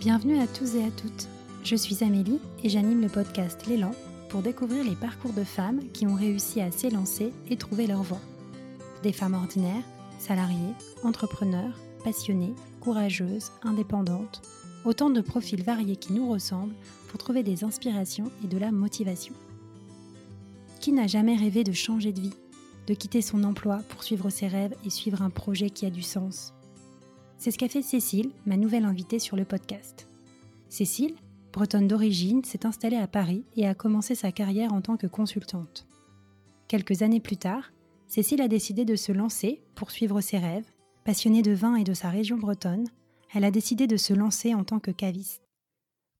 [0.00, 1.28] Bienvenue à tous et à toutes.
[1.62, 3.90] Je suis Amélie et j'anime le podcast L'élan
[4.30, 8.22] pour découvrir les parcours de femmes qui ont réussi à s'élancer et trouver leur voie.
[9.02, 9.84] Des femmes ordinaires,
[10.18, 10.72] salariées,
[11.04, 14.40] entrepreneurs, passionnées, courageuses, indépendantes,
[14.86, 16.74] autant de profils variés qui nous ressemblent
[17.08, 19.34] pour trouver des inspirations et de la motivation.
[20.80, 22.36] Qui n'a jamais rêvé de changer de vie,
[22.86, 26.00] de quitter son emploi pour suivre ses rêves et suivre un projet qui a du
[26.00, 26.54] sens?
[27.40, 30.10] C'est ce qu'a fait Cécile, ma nouvelle invitée sur le podcast.
[30.68, 31.14] Cécile,
[31.54, 35.86] bretonne d'origine, s'est installée à Paris et a commencé sa carrière en tant que consultante.
[36.68, 37.72] Quelques années plus tard,
[38.06, 40.70] Cécile a décidé de se lancer pour suivre ses rêves.
[41.06, 42.86] Passionnée de vin et de sa région bretonne,
[43.32, 45.48] elle a décidé de se lancer en tant que caviste.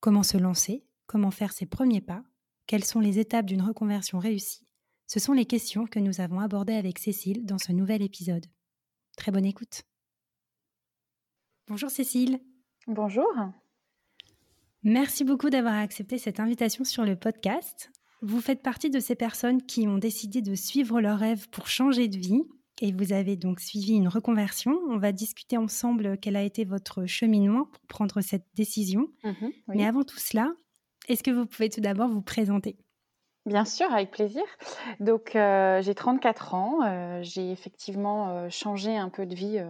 [0.00, 0.86] Comment se lancer?
[1.06, 2.24] Comment faire ses premiers pas?
[2.66, 4.66] Quelles sont les étapes d'une reconversion réussie?
[5.06, 8.46] Ce sont les questions que nous avons abordées avec Cécile dans ce nouvel épisode.
[9.18, 9.82] Très bonne écoute.
[11.70, 12.40] Bonjour Cécile.
[12.88, 13.32] Bonjour.
[14.82, 17.92] Merci beaucoup d'avoir accepté cette invitation sur le podcast.
[18.22, 22.08] Vous faites partie de ces personnes qui ont décidé de suivre leur rêve pour changer
[22.08, 22.42] de vie
[22.80, 24.80] et vous avez donc suivi une reconversion.
[24.88, 29.06] On va discuter ensemble quel a été votre cheminement pour prendre cette décision.
[29.22, 30.52] Mhm, Mais avant tout cela,
[31.06, 32.78] est-ce que vous pouvez tout d'abord vous présenter?
[33.46, 34.42] Bien sûr, avec plaisir.
[34.98, 36.82] Donc, euh, j'ai 34 ans.
[36.82, 39.60] Euh, j'ai effectivement euh, changé un peu de vie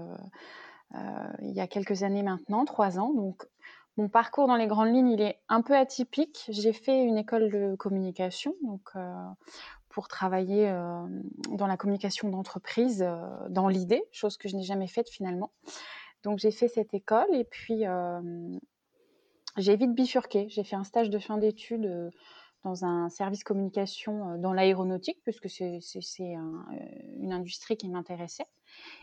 [0.94, 3.12] il y a quelques années maintenant, trois ans.
[3.12, 3.46] Donc,
[3.96, 6.46] mon parcours dans les grandes lignes, il est un peu atypique.
[6.48, 8.92] J'ai fait une école de communication, donc
[9.88, 10.72] pour travailler
[11.50, 13.04] dans la communication d'entreprise
[13.48, 15.50] dans l'idée, chose que je n'ai jamais faite finalement.
[16.22, 17.84] Donc j'ai fait cette école et puis
[19.56, 20.46] j'ai vite bifurqué.
[20.48, 22.12] J'ai fait un stage de fin d'études
[22.64, 25.80] dans un service communication dans l'aéronautique, puisque c'est
[27.18, 28.46] une industrie qui m'intéressait.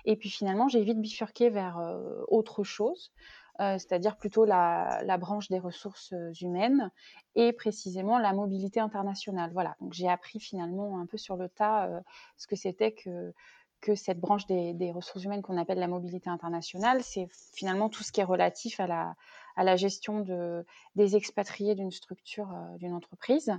[0.06, 1.80] Et puis finalement, j'ai vite bifurqué vers
[2.28, 3.12] autre chose.
[3.60, 6.92] C'est-à-dire plutôt la, branche des ressources humaines
[7.34, 9.52] et précisément la mobilité internationale.
[9.54, 11.90] Voilà, donc j'ai appris finalement un peu sur le tas
[12.38, 17.28] ce que c'était que cette branche des, ressources humaines qu'on appelle la mobilité internationale, c'est
[17.56, 19.16] finalement tout ce qui est relatif à la,
[19.58, 22.48] à la gestion de, des expatriés d'une structure,
[22.78, 23.52] d'une entreprise.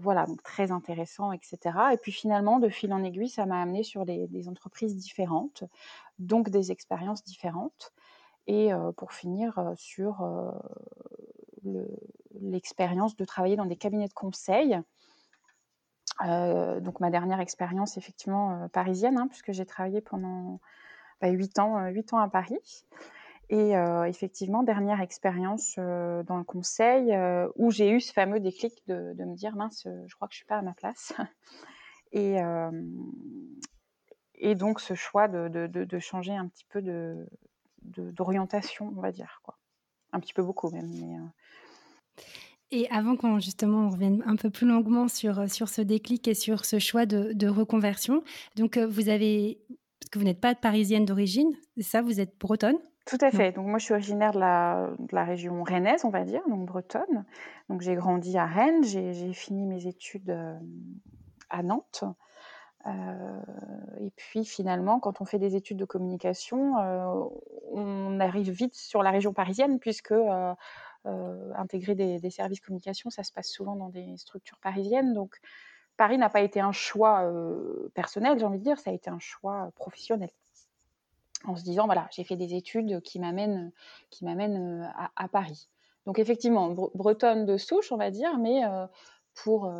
[0.00, 1.58] voilà, donc très intéressant, etc.
[1.92, 5.64] Et puis finalement, de fil en aiguille, ça m'a amené sur des entreprises différentes,
[6.18, 7.92] donc donc différentes
[8.48, 10.26] et pour finir sur
[12.40, 14.78] l'expérience de travailler dans des cabinets de conseil.
[16.20, 20.60] donc ma dernière expérience effectivement parisienne, hein, puisque j'ai travaillé pendant
[21.20, 22.84] bah, 8 ans, 8 ans à Paris.
[23.50, 23.72] Et
[24.06, 27.16] effectivement, dernière expérience dans le conseil
[27.56, 30.46] où j'ai eu ce fameux déclic de, me dire mince, je crois que je suis
[30.46, 31.14] pas à ma place.
[32.12, 32.36] et,
[34.54, 36.82] donc ce choix de, changer un petit peu
[37.82, 39.40] d'orientation, on va dire.
[39.42, 39.58] Quoi.
[40.12, 41.32] Un petit peu beaucoup même.
[42.70, 46.34] Et avant qu'on justement on revienne un peu plus longuement sur, sur ce déclic et
[46.34, 48.22] sur ce choix de, reconversion,
[48.56, 49.58] donc vous avez,
[50.00, 51.50] parce que vous n'êtes pas parisienne d'origine,
[51.80, 52.76] ça, vous êtes bretonne?
[53.08, 53.52] Tout à fait.
[53.52, 56.66] Donc moi, je suis originaire de la, de la, région rennaise, on va dire, donc
[56.66, 57.24] bretonne.
[57.68, 60.36] Donc j'ai grandi à Rennes, j'ai fini mes études
[61.50, 62.04] à Nantes.
[62.86, 63.40] Euh,
[64.00, 67.24] et puis finalement, quand on fait des études de communication, euh,
[67.72, 70.54] on arrive vite sur la région parisienne puisque euh,
[71.56, 75.12] intégrer des, services communication, ça se passe souvent dans des structures parisiennes.
[75.12, 75.40] Donc
[75.96, 77.28] Paris n'a pas été un choix
[77.94, 80.30] personnel, j'ai envie de dire, ça a été un choix professionnel.
[81.44, 83.70] En se disant, voilà, j'ai fait des études qui m'amènent,
[84.10, 85.68] qui m'amènent à, Paris.
[86.04, 88.62] Donc effectivement, bretonne de souche, on va dire, mais
[89.34, 89.70] pour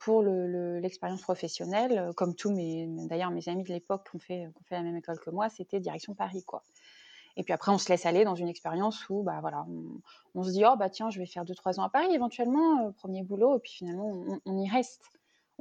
[0.00, 4.48] pour l'expérience professionnelle, euh, comme tous mes, d'ailleurs mes amis de l'époque qui ont fait,
[4.64, 6.64] fait la même école que moi, c'était direction Paris, quoi.
[7.36, 9.64] Et puis après, on se laisse aller dans une expérience où, bah voilà,
[10.34, 12.90] on, se dit, oh bah tiens, je vais faire 2-3 ans à Paris éventuellement, euh,
[12.92, 15.02] premier boulot, et puis finalement, on, y reste.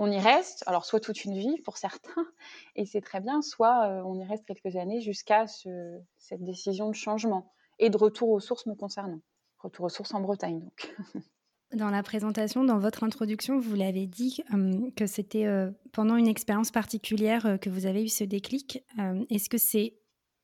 [0.01, 2.25] On y reste, alors soit toute une vie pour certains,
[2.75, 6.89] et c'est très bien, soit euh, on y reste quelques années jusqu'à ce, cette décision
[6.89, 9.19] de changement et de retour aux sources me concernant.
[9.59, 10.95] Retour aux sources en Bretagne, donc.
[11.73, 16.27] Dans la présentation, dans votre introduction, vous l'avez dit euh, que c'était euh, pendant une
[16.27, 18.83] expérience particulière euh, que vous avez eu ce déclic.
[19.29, 19.93] Est-ce que c'est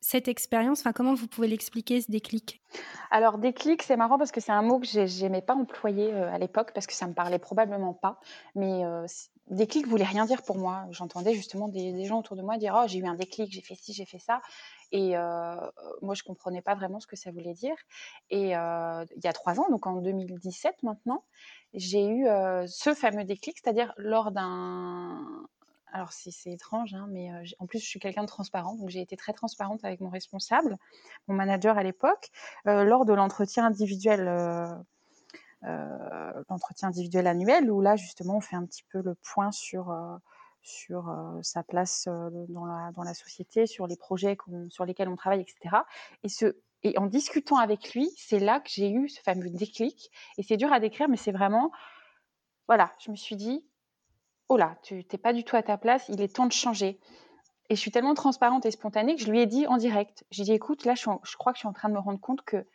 [0.02, 2.62] cette expérience, enfin, comment vous pouvez l'expliquer ce déclic?
[3.10, 6.74] Alors déclic, c'est marrant parce que c'est un mot que j'aimais pas employer à l'époque
[6.76, 8.20] parce que ça me parlait probablement pas.
[8.54, 8.84] Mais
[9.50, 10.86] déclic voulait rien dire pour moi.
[10.92, 13.76] J'entendais justement des, gens autour de moi dire oh j'ai eu un déclic, j'ai fait
[13.76, 14.42] ci, j'ai fait ça.
[14.92, 15.16] Et
[16.02, 17.76] moi, je comprenais pas vraiment ce que ça voulait dire.
[18.30, 21.24] Et il y a trois ans, donc en 2017 maintenant,
[21.74, 22.26] j'ai eu
[22.68, 25.48] ce fameux déclic, c'est-à-dire lors d'un
[25.92, 29.16] alors c'est étrange, hein, mais en plus je suis quelqu'un de transparent, donc j'ai été
[29.16, 30.78] très transparente avec mon responsable,
[31.28, 32.32] mon manager à l'époque,
[32.66, 34.28] lors de l'entretien individuel,
[36.50, 39.96] l'entretien individuel annuel, où là justement on fait un petit peu le point sur
[40.62, 44.38] sur sa place dans, la, dans la société, sur les projets
[44.70, 45.76] sur lesquels on travaille, etc.
[46.24, 50.12] Et, ce, et en discutant avec lui, c'est là que j'ai eu ce fameux déclic.
[50.38, 51.72] Et c'est dur à décrire, mais c'est vraiment,
[52.68, 53.66] voilà, je me suis dit,
[54.50, 57.00] oh là, tu n'es pas du tout à ta place, il est temps de changer.
[57.70, 60.44] Et je suis tellement transparente et spontanée que je lui ai dit en direct, j'ai
[60.44, 61.06] dit, écoute, là, je,
[61.38, 62.68] crois que je suis en train de me rendre compte que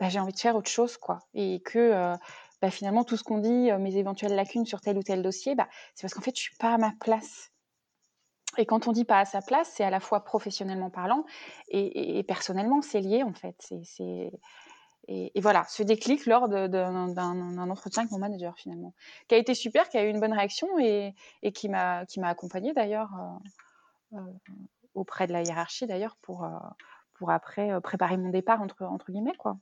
[0.00, 1.20] bah, j'ai envie de faire autre chose, quoi.
[1.34, 2.16] Et que euh,
[2.62, 5.54] bah, finalement, tout ce qu'on dit, euh, mes éventuelles lacunes sur tel ou tel dossier,
[5.54, 7.50] bah, c'est parce qu'en fait, je suis pas à ma place.
[8.56, 11.24] Et quand on dit pas à sa place, c'est à la fois professionnellement parlant
[11.68, 13.54] et, personnellement, c'est lié en fait.
[13.84, 14.32] C'est,
[15.06, 18.94] et, voilà, ce déclic lors d'un entretien avec mon manager finalement,
[19.28, 21.14] qui a été super, qui a eu une bonne réaction et,
[21.54, 23.10] qui m'a accompagné d'ailleurs
[24.14, 24.18] euh,
[24.94, 26.48] auprès de la hiérarchie d'ailleurs pour,
[27.14, 29.58] pour après préparer mon départ entre, entre guillemets quoi.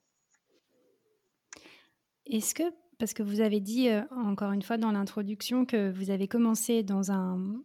[2.27, 2.65] Est-ce que
[2.99, 7.13] parce que vous avez dit encore une fois dans l'introduction que vous avez commencé dans
[7.13, 7.61] un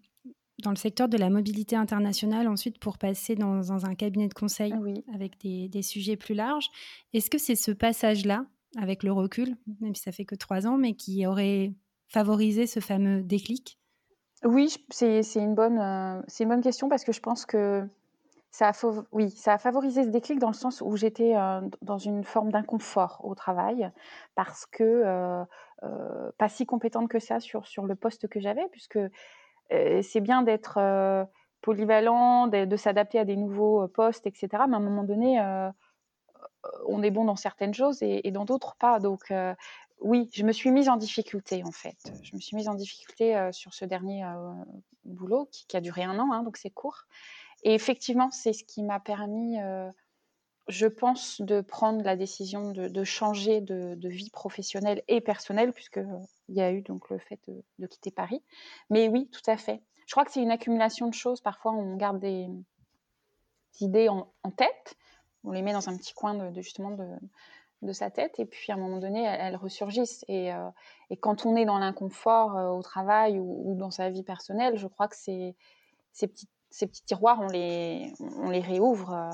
[0.61, 4.73] dans le secteur de la mobilité internationale ensuite pour passer dans, un cabinet de conseil
[5.13, 6.69] avec des, sujets plus larges.
[7.13, 8.45] Est-ce que c'est ce passage-là,
[8.77, 11.73] avec le recul, même si ça fait que trois ans, mais qui aurait
[12.07, 13.79] favorisé ce fameux déclic?
[14.43, 17.87] Oui, c'est une, bonne, euh, une bonne question parce que je pense que
[18.51, 21.97] ça a, oui, ça a favorisé ce déclic dans le sens où j'étais euh, dans
[21.97, 23.89] une forme d'inconfort au travail
[24.35, 28.99] parce que euh, pas si compétente que ça sur, sur le poste que j'avais, puisque
[29.69, 31.27] c'est bien d'être
[31.61, 34.49] polyvalent, de, s'adapter à des nouveaux postes, etc.
[34.67, 35.39] Mais à un moment donné,
[36.87, 38.99] on est bon dans certaines choses et, dans d'autres pas.
[38.99, 39.33] Donc
[40.01, 42.11] oui, je me suis mise en difficulté en fait.
[42.21, 44.25] Je me suis mise en difficulté sur ce dernier
[45.05, 47.05] boulot qui, a duré un an, hein, donc c'est court.
[47.63, 49.57] Et effectivement, c'est ce qui m'a permis,
[50.67, 55.99] je pense, de prendre la décision de, changer de, vie professionnelle et personnelle, puisque
[56.49, 57.39] il y a eu donc le fait
[57.77, 58.43] de, quitter Paris.
[58.89, 59.81] Mais oui, tout à fait.
[60.07, 61.41] Je crois que c'est une accumulation de choses.
[61.41, 62.49] Parfois, on garde des,
[63.79, 64.97] idées en, tête,
[65.43, 66.91] on les met dans un petit coin de, justement
[67.81, 70.25] de, sa tête, et puis à un moment donné, elles, ressurgissent.
[70.29, 70.69] Euh,
[71.09, 74.87] et, quand on est dans l'inconfort euh, au travail ou, dans sa vie personnelle, je
[74.87, 75.55] crois que ces,
[76.13, 79.29] petits, ces petits tiroirs, on les, on les réouvre euh,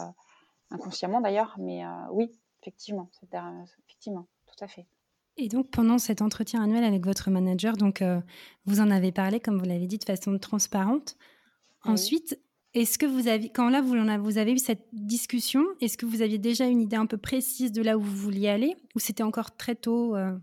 [0.72, 1.56] inconsciemment d'ailleurs.
[1.60, 2.32] Mais oui,
[2.62, 4.88] effectivement, effectivement, tout à fait.
[5.38, 8.20] Et donc, pendant cet entretien annuel avec votre manager, donc, euh,
[8.66, 11.16] vous en avez parlé, comme vous l'avez dit, de façon transparente.
[11.84, 12.40] Ensuite,
[12.74, 16.22] est-ce que vous avez, quand là, vous, vous avez eu cette discussion, est-ce que vous
[16.22, 19.24] aviez déjà une idée un peu précise de là où vous vouliez aller ou c'était
[19.24, 20.36] encore très tôt euh?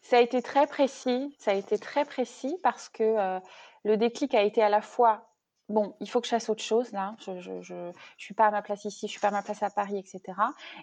[0.00, 3.40] Ça a été très précis, ça a été très précis parce que euh,
[3.84, 5.29] le déclic a été à la fois
[5.70, 7.16] bon, il faut que je fasse autre chose là.
[7.18, 9.70] Je ne suis pas à ma place ici, je suis pas à ma place à
[9.70, 10.38] Paris, etc.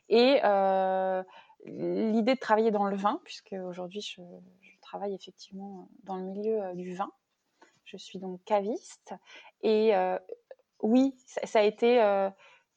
[0.10, 0.40] Et
[1.66, 4.22] l'idée de travailler dans le vin, puisque aujourd'hui je,
[4.82, 7.12] travaille effectivement dans le milieu euh, du vin.
[7.84, 9.14] Je suis donc caviste.
[9.62, 10.18] Et euh,
[10.82, 12.30] oui, ça, a été euh,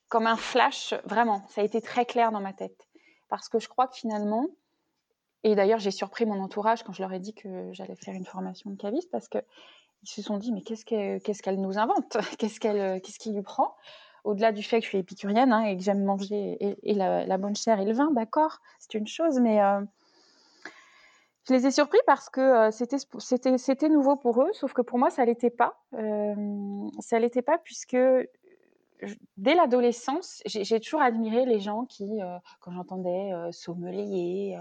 [0.08, 2.88] comme un flash, vraiment, ça a été très clair dans ma tête.
[3.28, 4.46] Parce que je crois que finalement,
[5.44, 8.26] et d'ailleurs j'ai surpris mon entourage quand je leur ai dit que j'allais faire une
[8.26, 9.28] formation de caviste, parce
[10.00, 12.16] qu'ils se sont dit, mais qu'est-ce qu'elle nous invente?
[12.38, 13.74] Qu'est-ce qu'elle, qu'est-ce qui lui prend?
[14.24, 17.56] Au-delà du fait que je suis épicurienne hein, et que j'aime manger et, la, bonne
[17.56, 19.80] chair et le vin, d'accord, c'est une chose, mais euh,
[21.48, 25.10] je les ai surpris parce que euh, c'était nouveau pour eux, sauf que pour moi,
[25.10, 25.80] ça l'était pas.
[25.94, 26.34] Euh,
[26.98, 27.96] ça l'était pas puisque
[29.38, 32.20] dès l'adolescence, j'ai toujours admiré les gens qui,
[32.60, 34.58] quand j'entendais sommelier,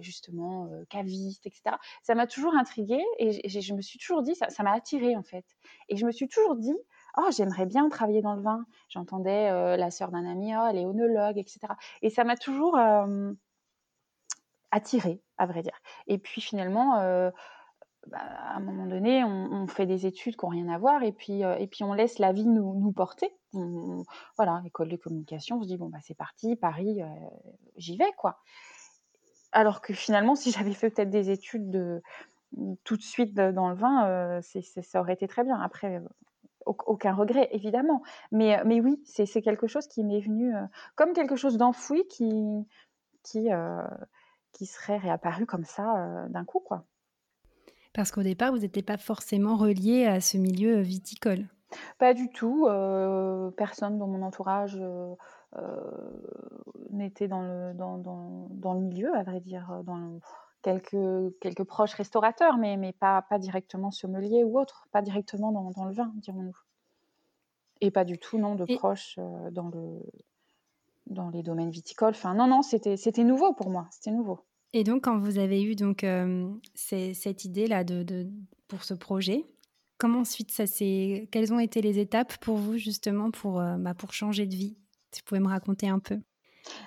[0.00, 1.76] justement caviste, etc.
[2.02, 5.44] Ça m'a toujours intriguée et je me suis toujours dit, ça m'a attirée en fait.
[5.88, 6.76] Et je me suis toujours dit,
[7.16, 8.64] oh j'aimerais bien travailler dans le vin.
[8.88, 11.60] J'entendais la sœur d'un ami, oh elle est onologue, etc.
[12.02, 12.78] Et ça m'a toujours
[14.70, 15.78] attirée, à vrai dire.
[16.06, 16.96] Et puis finalement,
[18.06, 21.12] bah, à un moment donné, on, fait des études qui n'ont rien à voir, et
[21.12, 23.30] puis et puis on laisse la vie nous, nous porter.
[24.36, 27.00] voilà, école de communication, on se dit bon bah c'est parti, Paris,
[27.76, 28.40] j'y vais quoi.
[29.52, 32.02] Alors que finalement, si j'avais fait peut-être des études de
[32.84, 35.60] tout de suite dans le vin, ça aurait été très bien.
[35.60, 36.00] Après,
[36.66, 38.02] aucun regret, évidemment.
[38.32, 40.62] Mais, euh, oui, c'est quelque chose qui m'est venu euh,
[40.96, 42.66] comme quelque chose d'enfoui qui,
[43.36, 43.82] euh,
[44.52, 46.60] qui serait réapparu comme ça d'un coup.
[46.60, 46.84] quoi.
[47.92, 51.48] Parce qu'au départ, vous n'étiez pas forcément relié à ce milieu viticole.
[51.98, 52.66] Pas du tout.
[53.56, 54.80] personne dans mon entourage
[56.90, 59.82] n'était dans le, dans, dans, dans, le milieu, à vrai dire.
[59.84, 60.20] Dans
[60.62, 65.70] quelques, quelques proches restaurateurs, mais, mais pas, pas directement sommelier ou autre, pas directement dans,
[65.70, 66.56] dans le vin, dirons-nous.
[67.80, 69.18] Et pas du tout, non, de proches
[69.52, 70.00] dans, le,
[71.06, 72.14] dans les domaines viticoles.
[72.14, 74.40] Enfin, non, non, c'était nouveau pour moi, c'était nouveau.
[74.72, 76.04] Et donc, quand vous avez eu donc
[76.74, 78.28] cette idée-là de, de,
[78.68, 79.44] pour ce projet,
[80.00, 81.28] comment ensuite ça s'est...
[81.30, 84.76] Quelles ont été les étapes pour vous justement pour, bah, pour changer de vie?
[85.14, 86.18] Vous pouvez me raconter un peu.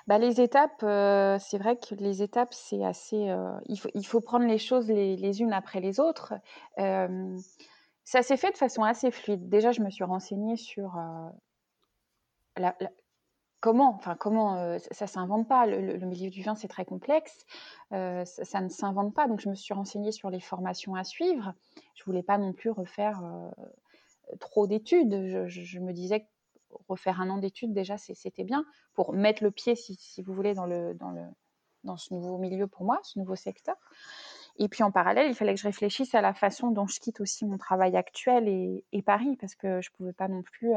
[0.08, 3.34] Bah, les étapes, c'est vrai que les étapes, c'est assez.
[3.68, 6.34] il, faut, il faut prendre les choses les, les unes après les autres.
[6.78, 9.48] ça s'est fait de façon assez fluide.
[9.48, 10.98] Déjà, je me suis renseignée sur
[13.64, 15.66] comment, comment, ça, ne s'invente pas.
[15.66, 17.46] Le, milieu du vin, c'est très complexe.
[17.92, 19.30] ça, ne s'invente pas.
[19.30, 21.54] Donc, je me suis renseignée sur les formations à suivre.
[21.96, 23.22] Je voulais pas non plus refaire
[24.42, 25.48] trop d'études.
[25.48, 26.26] Je, me disais que
[26.90, 28.66] refaire un an d'études, déjà, c'était bien
[28.96, 30.94] pour mettre le pied, si, vous voulez, dans, le,
[31.96, 33.78] ce nouveau milieu pour moi, ce nouveau secteur.
[34.58, 37.22] Et puis en parallèle, il fallait que je réfléchisse à la façon dont je quitte
[37.22, 40.74] aussi mon travail actuel et, Paris, parce que je ne pouvais pas non plus.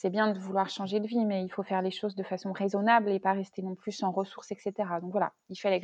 [0.00, 2.22] Euh, c'est bien de vouloir changer de vie, mais il faut faire les choses de
[2.22, 4.72] façon raisonnable et pas rester non plus sans ressources, etc.
[5.00, 5.80] Donc voilà, il fallait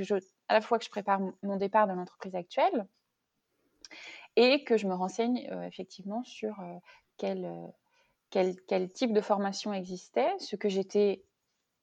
[0.48, 2.86] à la fois que je prépare mon départ de l'entreprise actuelle
[4.36, 6.78] et que je me renseigne euh, effectivement sur euh,
[7.16, 7.50] quelle
[8.30, 11.24] quel, type de formation existait, ce que j'étais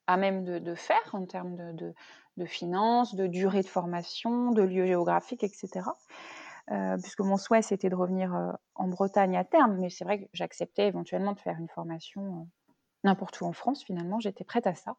[0.06, 5.42] à même de, faire en termes de, finances, de durée de formation, de lieu géographique,
[5.42, 5.80] etc.
[6.70, 10.22] Euh, puisque mon souhait, c'était de revenir euh, en Bretagne à terme, mais c'est vrai
[10.22, 12.44] que j'acceptais éventuellement de faire une formation euh,
[13.04, 14.96] n'importe où en France, finalement, j'étais prête à ça.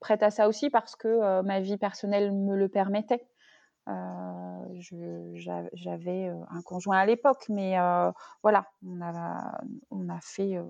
[0.00, 3.26] prête à ça aussi parce que ma vie personnelle me le permettait.
[5.34, 7.76] J'avais un conjoint à l'époque, mais
[8.42, 10.62] voilà, on a, on a fait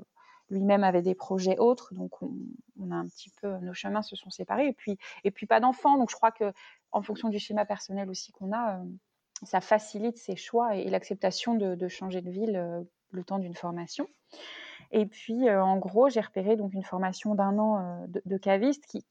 [0.48, 4.30] lui-même avait des projets autres, donc on, a un petit peu nos chemins se sont
[4.30, 6.52] séparés et puis et puis pas d'enfants, donc je crois que
[6.92, 8.82] en fonction du schéma personnel aussi qu'on a,
[9.42, 14.06] ça facilite ses choix et, l'acceptation de, changer de ville le temps d'une formation.
[14.90, 19.04] Et puis en gros, j'ai repéré donc une formation d'un an de, caviste qui,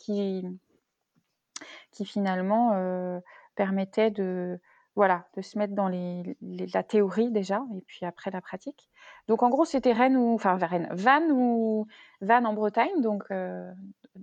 [1.92, 3.22] qui, finalement
[3.56, 4.60] permettait de,
[4.96, 8.90] voilà, de se mettre dans la théorie déjà, et puis après la pratique.
[9.28, 11.88] Donc en gros, c'était Rennes ou, enfin Rennes, Vannes ou
[12.20, 13.72] Vannes en Bretagne, donc euh,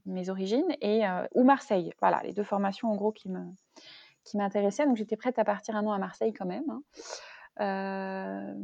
[0.04, 1.92] mes origines, et euh, ou Marseille.
[2.00, 3.40] Voilà, les deux formations en gros qui me
[4.28, 4.86] qui m'intéressaient.
[4.86, 6.68] Donc j'étais prête à partir un an à Marseille quand même.
[6.68, 6.82] Hein.
[7.60, 8.54] Euh,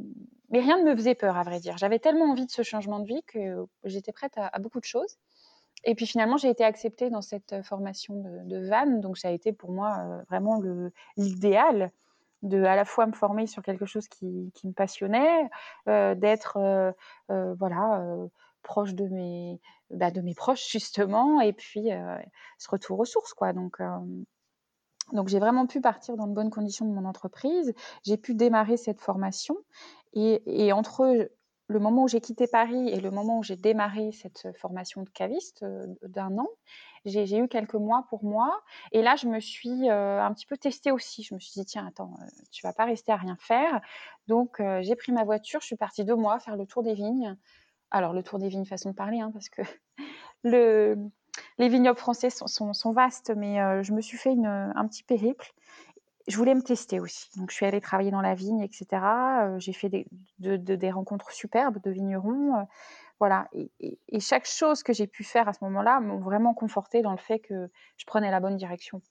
[0.50, 1.76] mais rien ne me faisait peur, à vrai dire.
[1.78, 5.16] J'avais tellement envie de ce changement de vie que j'étais prête à, beaucoup de choses.
[5.84, 9.30] Et puis finalement, j'ai été acceptée dans cette euh, formation de, de donc ça a
[9.32, 10.62] été pour moi euh, vraiment
[11.16, 11.90] l'idéal
[12.42, 15.48] de à la fois me former sur quelque chose qui, me passionnait,
[15.86, 16.94] d'être
[17.28, 18.04] voilà
[18.62, 21.88] proche de mes bah, de mes proches justement, et puis
[22.58, 23.54] ce retour aux sources quoi.
[23.54, 23.78] Donc
[25.12, 27.74] donc j'ai vraiment pu partir dans de bonnes conditions de mon entreprise.
[28.04, 29.56] J'ai pu démarrer cette formation
[30.14, 31.28] et, entre
[31.68, 35.08] le moment où j'ai quitté Paris et le moment où j'ai démarré cette formation de
[35.08, 36.48] caviste euh, d'un an,
[37.06, 38.62] j'ai eu quelques mois pour moi.
[38.92, 41.22] Et là, je me suis euh, un petit peu testée aussi.
[41.22, 43.80] Je me suis dit, tiens, attends, euh, tu vas pas rester à rien faire.
[44.26, 47.36] Donc, j'ai pris ma voiture, je suis partie deux mois faire le tour des vignes.
[47.90, 49.62] Alors, le tour des vignes, façon de parler, hein, parce que
[50.44, 50.96] le,
[51.58, 55.54] les vignobles français sont, vastes, mais je me suis fait un petit périple
[56.26, 57.28] je voulais me tester aussi.
[57.36, 58.86] Donc, je suis allée travailler dans la vigne, etc.
[58.92, 59.88] Euh, j'ai fait
[60.38, 62.56] des, rencontres superbes de vignerons.
[62.56, 62.62] Euh,
[63.20, 63.48] voilà.
[63.52, 67.18] Et, chaque chose que j'ai pu faire à ce moment-là m'ont vraiment conforté dans le
[67.18, 69.02] fait que je prenais la bonne direction.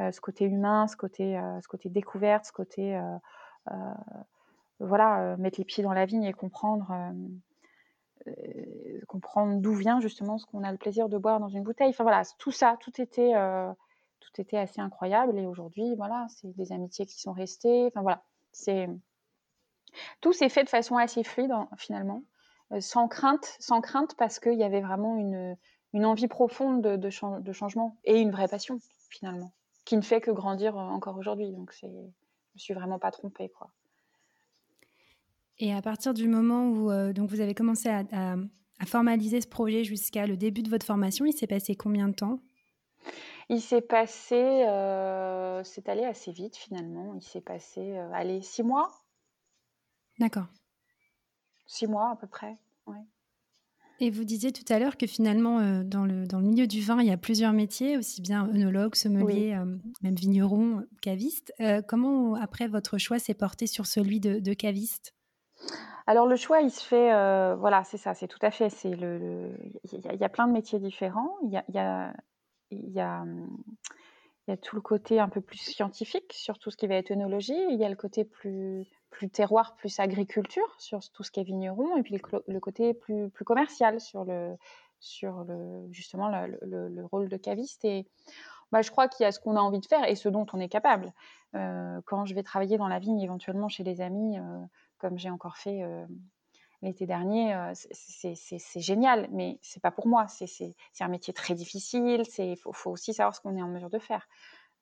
[0.00, 3.00] Euh, ce côté humain, ce côté, ce côté découverte, ce côté.
[4.80, 6.92] voilà, mettre les pieds dans la vigne et comprendre.
[9.06, 11.90] Comprendre d'où vient justement ce qu'on a le plaisir de boire dans une bouteille.
[11.90, 13.32] Enfin voilà, tout ça, tout était
[14.20, 15.38] tout était assez incroyable.
[15.38, 17.86] Et aujourd'hui, voilà, c'est des amitiés qui sont restées.
[17.86, 18.22] Enfin voilà,
[18.52, 18.88] c'est
[20.20, 22.22] tout s'est fait de façon assez fluide finalement,
[22.72, 25.56] euh, sans crainte, sans crainte parce qu'il y avait vraiment une,
[26.04, 27.10] envie profonde de,
[27.52, 28.78] changement et une vraie passion
[29.10, 29.52] finalement,
[29.84, 31.50] qui ne fait que grandir euh, encore aujourd'hui.
[31.52, 33.70] Donc c'est, je me suis vraiment pas trompée quoi.
[35.60, 38.04] Et à partir du moment où euh, donc vous avez commencé à,
[38.78, 42.14] à formaliser ce projet jusqu'à le début de votre formation, il s'est passé combien de
[42.14, 42.40] temps?
[43.50, 47.14] Il s'est passé, euh, c'est allé assez vite finalement.
[47.14, 48.90] Il s'est passé, euh, allez, six mois.
[50.18, 50.48] D'accord.
[51.66, 53.02] Six mois à peu près, ouais.
[54.00, 56.82] Et vous disiez tout à l'heure que finalement, euh, dans, le, dans le milieu du
[56.82, 59.58] vin, il y a plusieurs métiers, aussi bien œnologue, sommelier,
[60.02, 61.52] même vigneron, caviste.
[61.88, 65.14] comment, après, votre choix s'est porté sur celui de, caviste?
[66.06, 67.10] Alors le choix, il se fait,
[67.56, 68.70] voilà, c'est ça, c'est tout à fait.
[68.70, 69.50] C'est le,
[69.92, 71.36] il y, a plein de métiers différents.
[71.42, 73.24] Il y a, il y a
[74.48, 76.94] il y a tout le côté un peu plus scientifique sur tout ce qui va
[76.94, 77.60] être œnologie.
[77.70, 81.44] Il y a le côté plus, plus terroir, plus agriculture sur tout ce qui est
[81.44, 81.98] vigneron.
[81.98, 84.56] Et puis le, côté plus, plus commercial sur, le,
[85.00, 87.84] sur le, justement le, rôle de caviste.
[87.84, 88.06] Et
[88.72, 90.46] bah, je crois qu'il y a ce qu'on a envie de faire et ce dont
[90.54, 91.12] on est capable.
[91.54, 94.64] Euh, quand je vais travailler dans la vigne, éventuellement chez les amis, euh,
[94.98, 96.06] comme j'ai encore fait euh,
[96.82, 100.26] l'été dernier, c'est génial, mais c'est pas pour moi.
[100.28, 102.22] C'est un métier très difficile.
[102.38, 104.28] Il faut, aussi savoir ce qu'on est en mesure de faire.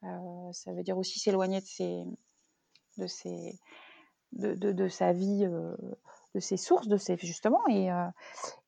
[0.03, 1.61] ça veut dire aussi s'éloigner
[3.01, 5.47] de sa vie,
[6.35, 7.89] de ses sources, de ses justement, et,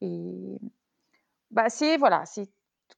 [0.01, 0.59] et
[1.51, 2.49] bah c'est voilà, c'est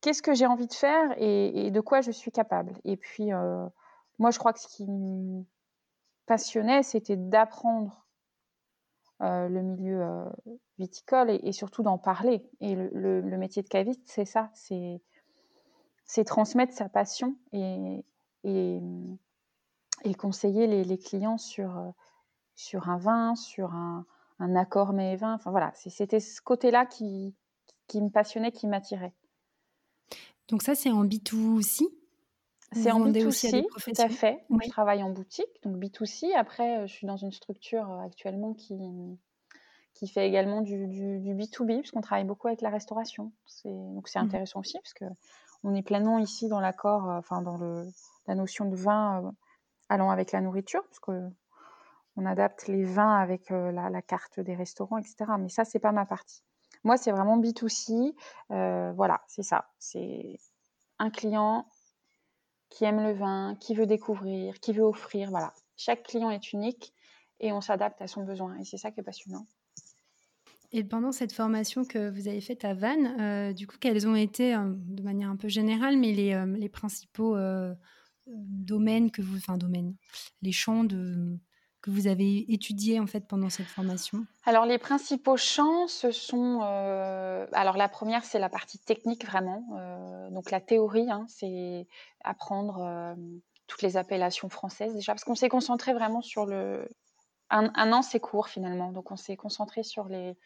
[0.00, 2.78] qu'est-ce que j'ai envie de faire et, de quoi je suis capable.
[2.85, 3.66] Et puis, euh,
[4.19, 5.45] moi, je crois que ce qui me
[6.26, 8.07] passionnait, c'était d'apprendre
[9.22, 10.24] euh, le milieu euh,
[10.78, 12.42] viticole et, surtout d'en parler.
[12.60, 18.04] Et le, métier de caviste, c'est ça, c'est, transmettre sa passion et,
[18.44, 18.80] et,
[20.18, 21.92] conseiller les, clients sur,
[22.54, 24.06] sur un vin, sur un,
[24.56, 25.34] accord mais vin.
[25.34, 27.34] Enfin voilà, c'était ce côté-là qui,
[27.86, 29.12] qui me passionnait, qui m'attirait.
[30.48, 32.00] Donc ça, c'est en B2C
[32.72, 34.44] C'est en B2C, tout à fait.
[34.62, 36.32] Je travaille en boutique, donc B2C.
[36.36, 38.78] Après, euh, je suis dans une structure euh, actuellement qui,
[39.94, 43.32] qui fait également du, du, B2B, puisqu'on travaille beaucoup avec la restauration.
[43.64, 44.24] Donc c'est mmh.
[44.24, 45.12] intéressant aussi, parce
[45.64, 47.86] on est pleinement ici dans l'accord, euh, enfin dans le,
[48.28, 49.34] la notion de vin
[49.88, 51.28] allant avec la nourriture, parce que
[52.16, 55.32] on adapte les vins avec la, la, carte des restaurants, etc.
[55.38, 56.42] Mais ça, c'est pas ma partie.
[56.84, 58.14] Moi, c'est vraiment B2C.
[58.50, 59.70] Euh, voilà, c'est ça.
[59.78, 60.38] C'est
[60.98, 61.66] un client
[62.70, 65.30] qui aime le vin, qui veut découvrir, qui veut offrir.
[65.30, 65.52] Voilà.
[65.76, 66.94] Chaque client est unique
[67.40, 68.56] et on s'adapte à son besoin.
[68.56, 69.46] Et c'est ça qui est passionnant.
[70.72, 74.14] Et pendant cette formation que vous avez faite à Vannes, euh, du coup, quels ont
[74.14, 77.36] été, euh, de manière un peu générale, mais les, les principaux
[78.26, 79.96] domaines que vous, enfin domaines,
[80.42, 81.36] les champs de,
[81.82, 84.25] que vous avez étudié en fait pendant cette formation?
[84.44, 89.64] Alors les principaux champs, ce sont euh, alors la première c'est la partie technique vraiment,
[89.76, 91.87] euh, donc la théorie, hein, c'est
[92.22, 93.14] apprendre euh,
[93.66, 96.87] toutes les appellations françaises déjà parce qu'on s'est concentré vraiment sur le
[97.48, 100.37] un, an c'est court finalement, donc on s'est concentré sur les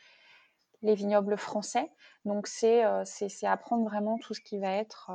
[0.82, 1.90] les vignobles français.
[2.24, 5.11] Donc c'est c'est apprendre vraiment tout ce qui va être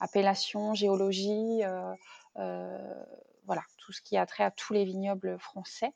[0.00, 1.62] appellation, géologie
[2.36, 5.92] voilà, tout ce qui a trait à tous les vignobles français.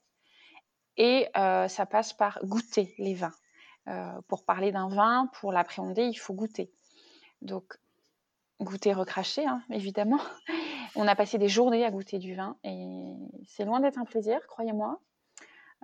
[0.98, 3.32] Et euh, ça passe par goûter les vins.
[3.86, 6.72] Euh, pour parler d'un vin, pour l'appréhender, il faut goûter.
[7.40, 7.78] Donc,
[8.60, 10.20] goûter recracher, hein, évidemment.
[10.96, 13.14] On a passé des journées à goûter du vin et
[13.46, 15.00] c'est loin d'être un plaisir, croyez-moi.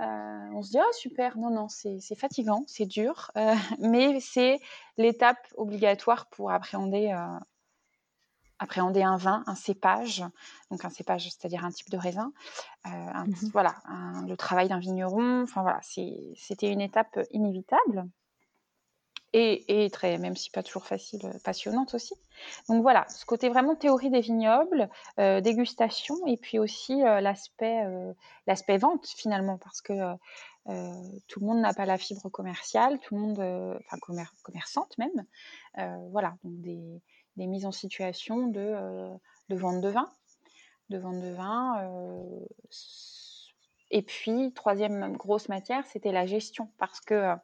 [0.01, 3.31] Euh, on se dit, ah super, non, non, c'est fatigant, c'est dur,
[3.79, 4.59] mais c'est
[4.97, 7.15] l'étape obligatoire pour appréhender
[8.59, 10.25] appréhender un vin, un cépage,
[10.71, 12.33] donc un cépage, c'est-à-dire un type de raisin,
[12.87, 13.77] euh, mmh voilà,
[14.27, 18.09] le travail d'un vigneron, enfin voilà, c'était une étape inévitable.
[19.37, 22.15] Et, très, même si pas toujours facile, euh, passionnante aussi.
[22.69, 24.89] Donc voilà, ce côté vraiment théorie des vignobles,
[25.19, 27.83] euh, dégustation, et puis aussi l'aspect,
[28.47, 30.15] l'aspect vente finalement, parce que
[31.27, 33.41] tout le monde n'a pas la fibre commerciale, tout le monde,
[33.87, 33.99] enfin
[34.45, 35.27] commerçante même,
[36.13, 37.03] voilà, donc des,
[37.37, 39.15] des mises en situation de, euh,
[39.49, 40.11] de vente de vin.
[40.91, 41.83] De vente de vin.
[41.83, 42.47] Euh,
[43.91, 47.37] et puis, troisième grosse matière, c'était la gestion, parce que euh,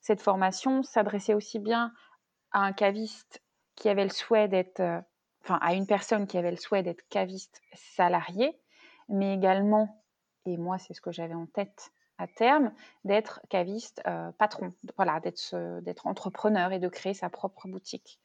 [0.00, 1.92] cette formation s'adressait aussi bien
[2.52, 3.42] à un caviste
[3.74, 4.82] qui avait le souhait d'être,
[5.42, 8.56] enfin, à une personne qui avait le souhait d'être caviste salarié,
[9.08, 10.04] mais également,
[10.46, 12.72] et moi, c'est ce que j'avais en tête à terme,
[13.04, 14.00] d'être caviste
[14.38, 18.20] patron, voilà, d'être entrepreneur et de créer sa propre boutique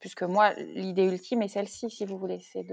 [0.00, 2.66] puisque moi, l'idée ultime est celle-ci, si vous voulez, c'est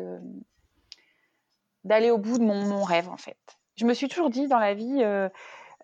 [1.83, 3.37] d'aller au bout de mon, rêve, en fait.
[3.75, 5.29] Je me suis toujours dit dans la vie, euh,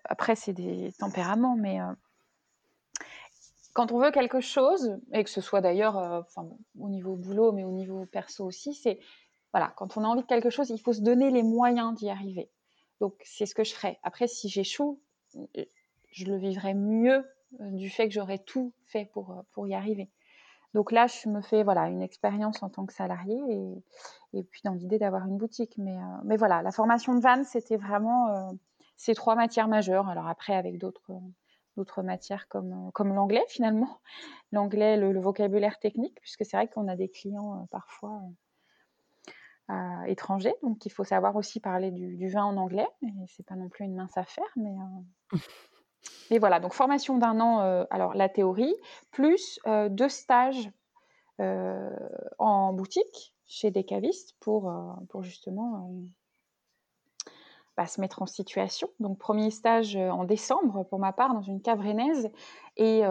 [0.04, 1.92] après c'est des tempéraments, mais euh,
[3.74, 6.22] quand on veut quelque chose, et que ce soit d'ailleurs euh,
[6.78, 8.98] au niveau boulot, mais au niveau perso aussi, c'est
[9.52, 12.08] voilà, quand on a envie de quelque chose, il faut se donner les moyens d'y
[12.08, 12.50] arriver.
[13.00, 13.98] Donc c'est ce que je ferai.
[14.02, 14.98] Après, si j'échoue,
[16.10, 17.26] je le vivrai mieux
[17.60, 20.08] du fait que j'aurai tout fait pour, pour y arriver.
[20.74, 23.36] Donc là, je me fais voilà, une expérience en tant que salarié
[24.32, 25.76] et, puis dans l'idée d'avoir une boutique.
[25.76, 28.52] Mais, euh, voilà, la formation de Van, c'était vraiment euh,
[28.96, 30.08] ces trois matières majeures.
[30.08, 31.12] Alors après, avec d'autres
[31.78, 33.98] d'autres matières comme, euh, comme l'anglais finalement.
[34.52, 38.20] L'anglais, le, vocabulaire technique, puisque c'est vrai qu'on a des clients parfois
[40.06, 42.86] étrangers, donc il faut savoir aussi parler du, du vin en anglais.
[43.00, 44.74] Et c'est pas non plus une mince affaire, mais
[46.30, 48.74] Et voilà, donc formation d'un an, euh, alors la théorie,
[49.10, 50.70] plus euh, deux stages
[51.40, 51.90] euh,
[52.38, 54.72] en boutique chez des cavistes pour,
[55.10, 55.90] pour justement
[57.76, 58.88] bah, se mettre en situation.
[58.98, 61.82] Donc, premier stage en décembre pour ma part dans une cave.
[62.76, 63.02] Et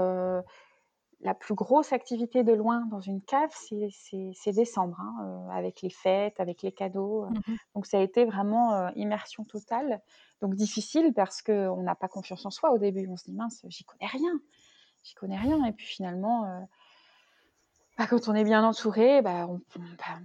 [1.23, 6.39] la plus grosse activité de loin dans une cave, c'est décembre, hein, avec les fêtes,
[6.39, 7.25] avec les cadeaux.
[7.25, 10.01] Mmh Donc, ça a été vraiment immersion totale.
[10.41, 13.07] Donc, difficile parce qu'on n'a pas confiance en soi au début.
[13.09, 14.39] On se dit, mince, j'y connais rien.
[15.03, 15.63] J'y connais rien.
[15.65, 16.67] Et puis finalement,
[17.97, 19.61] bah, quand on est bien entouré, bah, on,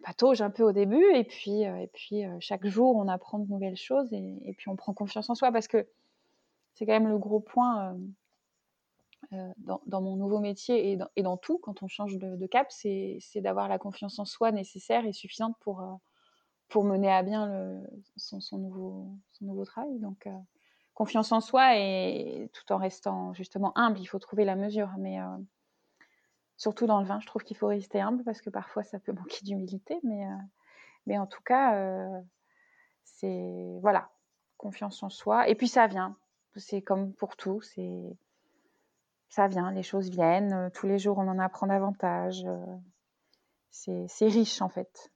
[0.02, 3.76] patauge un peu au début, et puis, et puis chaque jour, on apprend de nouvelles
[3.76, 5.87] choses, et, puis on prend confiance en soi, parce que
[6.74, 7.96] c'est quand même le gros point
[9.30, 13.78] dans, mon nouveau métier et dans, tout, quand on change de, cap, c'est d'avoir la
[13.78, 15.82] confiance en soi nécessaire et suffisante pour,
[16.68, 17.82] pour mener à bien
[18.16, 19.98] son, nouveau, son nouveau travail.
[19.98, 20.28] Donc,
[20.94, 25.18] confiance en soi, et tout en restant justement humble, il faut trouver la mesure, mais
[26.56, 29.12] Surtout dans le vin, je trouve qu'il faut rester humble parce que parfois ça peut
[29.12, 30.36] manquer d'humilité, mais, euh,
[31.06, 32.20] mais en tout cas, euh,
[33.04, 34.10] c'est voilà,
[34.56, 35.48] confiance en soi.
[35.48, 36.16] Et puis ça vient,
[36.56, 38.16] c'est comme pour tout, c'est
[39.28, 40.52] ça vient, les choses viennent.
[40.52, 42.46] Euh, tous les jours, on en apprend davantage.
[43.70, 45.12] c'est riche en fait.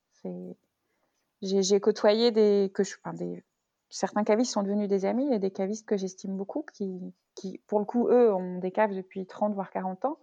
[1.42, 3.42] J'ai côtoyé des, que je, enfin, des,
[3.88, 7.78] certains cavistes sont devenus des amis et des cavistes que j'estime beaucoup, qui, qui, pour
[7.78, 10.18] le coup, eux, ont des caves depuis 30 voire 40 ans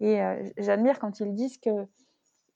[0.00, 1.86] et euh, j'admire quand ils disent que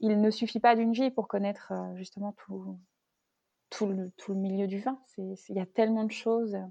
[0.01, 2.79] il ne suffit pas d'une vie pour connaître euh, justement tout,
[3.71, 4.99] tout, le, tout le milieu du vin.
[5.17, 6.67] Il y a tellement de choses, euh,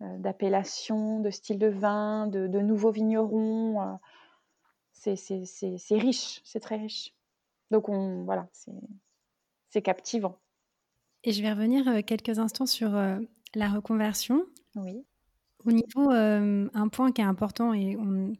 [0.00, 3.98] d'appellations, de styles de vin, de, de nouveaux vignerons.
[4.92, 5.16] c'est
[5.90, 7.14] riche, c'est très riche.
[7.70, 8.48] Donc on, voilà,
[9.70, 10.38] c'est captivant.
[11.24, 12.90] Et je vais revenir quelques instants sur
[13.54, 14.44] la reconversion.
[14.74, 15.04] Oui.
[15.66, 18.32] Au niveau, un point qui est important et on,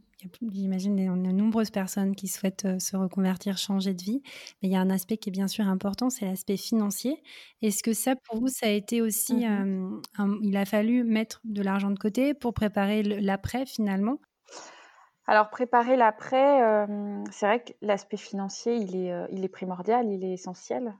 [0.52, 4.22] J'imagine y a de nombreuses personnes qui souhaitent euh, se reconvertir, changer de vie.
[4.62, 7.22] Mais il y a un aspect qui est bien sûr important, c'est l'aspect financier.
[7.62, 9.46] Est-ce que ça, pour vous, ça a été aussi...
[9.46, 10.00] Mmh
[10.42, 14.18] il a fallu mettre de l'argent de côté pour préparer l'après finalement?
[15.26, 16.86] Alors préparer l'après,
[17.30, 20.94] c'est vrai que l'aspect financier, il est, il est primordial, il est essentiel.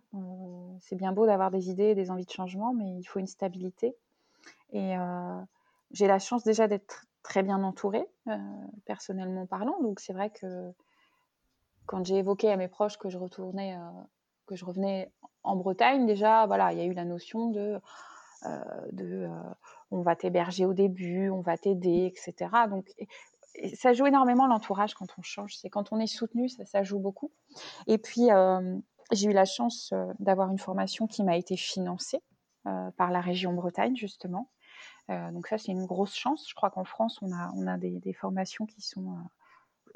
[0.81, 3.97] c'est bien beau d'avoir des idées, des envies de changement, mais il faut une stabilité.
[4.73, 4.97] Et
[5.91, 8.37] j'ai la chance déjà d'être très bien entourée, euh,
[8.85, 9.81] personnellement parlant.
[9.83, 10.73] Donc c'est vrai que
[11.87, 14.03] quand j'ai évoqué à mes proches que je retournais, euh,
[14.47, 17.81] que je revenais en Bretagne, déjà, voilà, il y a eu la notion de,
[18.45, 19.29] euh,
[19.91, 22.51] on va t'héberger au début, on va t'aider, etc.
[22.71, 22.93] Donc
[23.75, 25.57] ça joue énormément l'entourage quand on change.
[25.57, 27.33] C'est quand on est soutenu, ça, ça joue beaucoup.
[27.87, 28.29] Et puis
[29.13, 32.21] j'ai eu la chance d'avoir une formation qui m'a été financée
[32.65, 34.49] par la région Bretagne justement.
[35.11, 36.49] Euh, donc ça, c'est une grosse chance.
[36.49, 39.13] Je crois qu'en France, on a, on a des, formations qui sont...
[39.13, 39.21] Euh,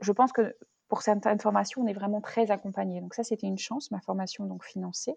[0.00, 0.54] je pense que
[0.88, 3.00] pour certaines formations, on est vraiment très accompagné.
[3.00, 5.14] Donc ça, c'était une chance, ma formation donc financée.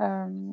[0.00, 0.52] Euh,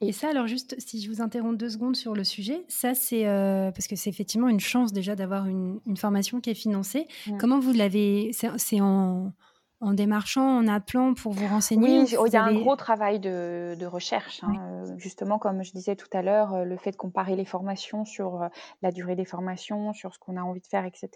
[0.00, 3.24] et, ça, alors juste, si je vous interromps deux secondes sur le sujet, ça c'est
[3.24, 7.08] parce que c'est effectivement une chance déjà d'avoir une, formation qui est financée.
[7.38, 9.32] Comment vous l'avez C'est en
[9.80, 13.86] en démarchant, en appelant pour vous renseigner Oui, il y a un gros travail de,
[13.86, 14.42] recherche.
[14.44, 17.46] Hein, euh, justement, comme je disais tout à l'heure, euh, le fait de comparer les
[17.46, 18.48] formations sur euh,
[18.82, 21.10] la durée des formations, sur ce qu'on a envie de faire, etc.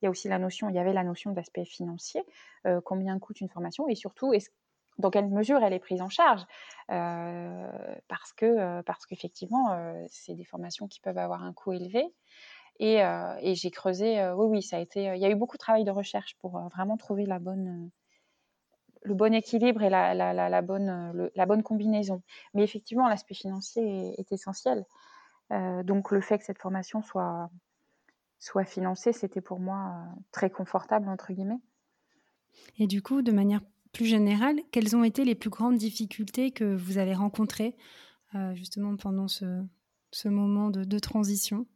[0.00, 2.22] Il y a aussi la notion, il y avait la notion d'aspect financier,
[2.84, 4.32] combien coûte une formation et surtout,
[4.98, 6.42] dans quelle mesure elle est prise en charge
[6.88, 9.76] parce que parce qu'effectivement
[10.08, 12.12] c'est des formations qui peuvent avoir un coût élevé
[12.78, 12.98] et,
[13.40, 15.84] et j'ai creusé oui oui ça a été il y a eu beaucoup de travail
[15.84, 17.26] de recherche pour vraiment trouver
[19.06, 22.22] le bon équilibre et la, bonne, combinaison.
[22.54, 24.84] Mais effectivement, l'aspect financier est, essentiel.
[25.52, 27.50] Euh, donc le fait que cette formation soit,
[28.64, 31.60] financée, c'était pour moi euh, très confortable, entre guillemets.
[32.78, 33.60] Et du coup, de manière
[33.92, 37.76] plus générale, quelles ont été les plus grandes difficultés que vous avez rencontrées
[38.34, 39.64] euh, justement pendant ce,
[40.24, 41.66] moment de, transition?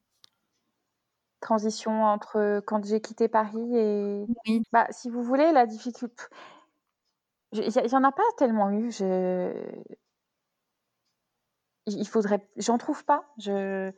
[1.40, 4.26] Transition entre quand j'ai quitté Paris et...
[4.46, 4.62] Oui.
[4.72, 6.22] Bah, si vous voulez, la difficulté
[7.52, 8.90] il y, en a pas tellement eu.
[8.90, 9.52] Je...
[11.86, 13.24] Il faudrait, j'en trouve pas.
[13.38, 13.90] Je,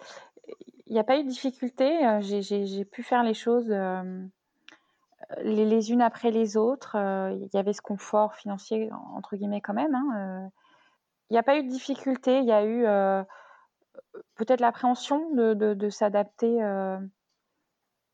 [0.87, 2.07] il n'y a pas eu de difficulté.
[2.07, 4.25] Euh, j'ai pu faire les choses euh,
[5.43, 6.97] les, les, unes après les autres.
[6.97, 9.95] Euh, il y avait ce confort financier entre guillemets quand même.
[9.95, 10.51] Hein,
[11.29, 12.39] il n'y a pas eu de difficulté.
[12.39, 12.85] Il y a eu
[14.37, 16.59] peut-être l'appréhension de, de, de s'adapter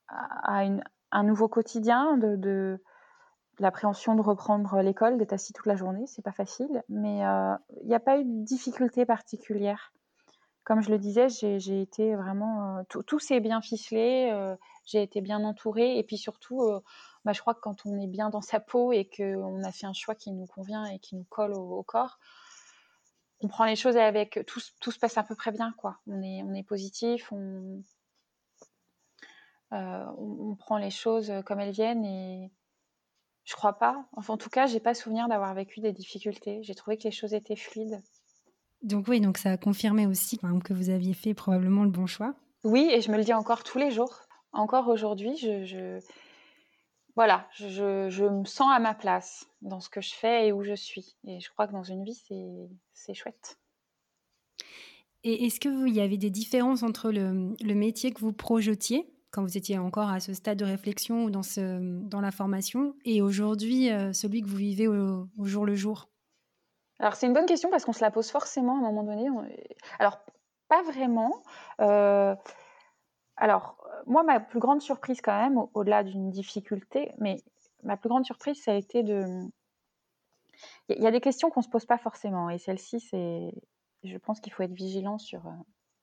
[0.09, 0.63] à
[1.11, 2.83] un nouveau quotidien, de,
[3.59, 7.55] l'appréhension de reprendre l'école, d'être assis toute la journée, c'est pas facile, mais il euh,
[7.85, 9.93] n'y a pas eu de difficulté particulière.
[10.65, 14.33] comme je le disais, j'ai été vraiment tout, s'est bien ficelé,
[14.85, 16.63] j'ai été bien entourée et puis surtout,
[17.25, 19.87] bah, je crois que quand on est bien dans sa peau et qu'on a fait
[19.87, 22.19] un choix qui nous convient et qui nous colle au, corps,
[23.41, 25.99] on prend les choses avec tout, tout, se passe à peu près bien quoi.
[26.07, 27.83] On est on est positif, on
[29.71, 32.51] on, prend les choses comme elles viennent et
[33.45, 34.07] je crois pas.
[34.13, 36.61] Enfin, en tout cas, j'ai pas souvenir d'avoir vécu des difficultés.
[36.63, 38.03] J'ai trouvé que les choses étaient fluides.
[38.83, 42.35] Donc oui, donc ça a confirmé aussi que vous aviez fait probablement le bon choix.
[42.65, 44.21] Oui, et je me le dis encore tous les jours.
[44.53, 45.99] Encore aujourd'hui, je,
[47.17, 50.63] voilà, je, je, me sens à ma place dans ce que je fais et où
[50.63, 51.17] je suis.
[51.27, 52.23] Et je crois que dans une vie,
[52.93, 53.59] c'est chouette.
[55.25, 59.43] Et est-ce qu'il y avait des différences entre le, le métier que vous projetiez quand
[59.43, 63.21] vous étiez encore à ce stade de réflexion ou dans, ce, dans la formation et
[63.21, 66.09] aujourd'hui euh, celui que vous vivez au, jour le jour?
[66.99, 69.29] Alors c'est une bonne question parce qu'on se la pose forcément à un moment donné.
[69.99, 70.19] Alors
[70.69, 71.43] pas vraiment.
[71.81, 72.35] Euh,
[73.37, 77.43] alors moi ma plus grande surprise quand même, au-delà d'une difficulté, mais
[77.83, 79.25] ma plus grande surprise ça a été de...
[80.89, 83.53] Il y a des questions qu'on ne se pose pas forcément et celle-ci c'est...
[84.05, 85.51] Je pense qu'il faut être vigilant sur euh,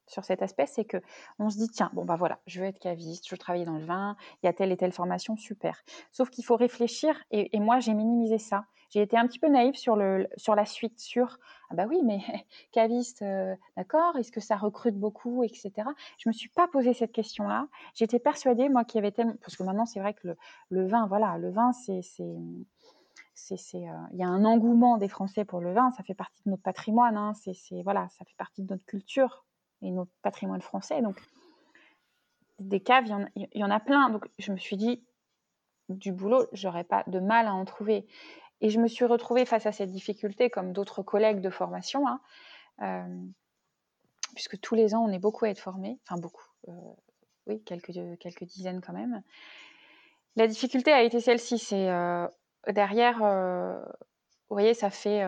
[0.08, 0.98] sur cet aspect, c'est que
[1.40, 3.78] on se dit tiens bon bah voilà, je veux être caviste, je veux travailler dans
[3.78, 5.82] le vin, il y a telle et telle formation, super.
[6.12, 8.66] Sauf qu'il faut réfléchir et, moi j'ai minimisé ça.
[8.92, 11.38] J'ai été un petit peu naïve sur le sur la suite, sur
[11.70, 12.20] ah bah oui mais
[12.72, 15.72] caviste, euh, d'accord, est-ce que ça recrute beaucoup, etc.
[16.18, 17.68] Je me suis pas posé cette question-là.
[17.96, 20.36] J'étais persuadée moi qu'il y avait tellement parce que maintenant c'est vrai que
[20.70, 22.02] le, vin, voilà, le vin c'est
[23.34, 26.42] c'est euh, il y a un engouement des Français pour le vin, ça fait partie
[26.46, 29.46] de notre patrimoine, hein, c'est voilà, ça fait partie de notre culture
[29.82, 31.02] et notre patrimoine français.
[31.02, 31.20] Donc,
[32.60, 34.10] des caves, il y, en, a plein.
[34.10, 35.04] Donc, je me suis dit,
[35.90, 38.08] du boulot, j'aurais pas de mal à en trouver.
[38.62, 42.22] Et je me suis retrouvée face à cette difficulté, comme d'autres collègues de formation, hein,
[42.82, 43.26] euh,
[44.34, 46.94] puisque tous les ans, on est beaucoup à être formés, enfin beaucoup, euh,
[47.48, 49.22] oui, quelques, quelques dizaines quand même.
[50.38, 52.28] La difficulté a été celle-ci, c'est euh,
[52.70, 55.24] derrière, vous voyez, ça fait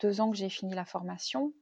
[0.00, 1.52] deux ans que j'ai fini la formation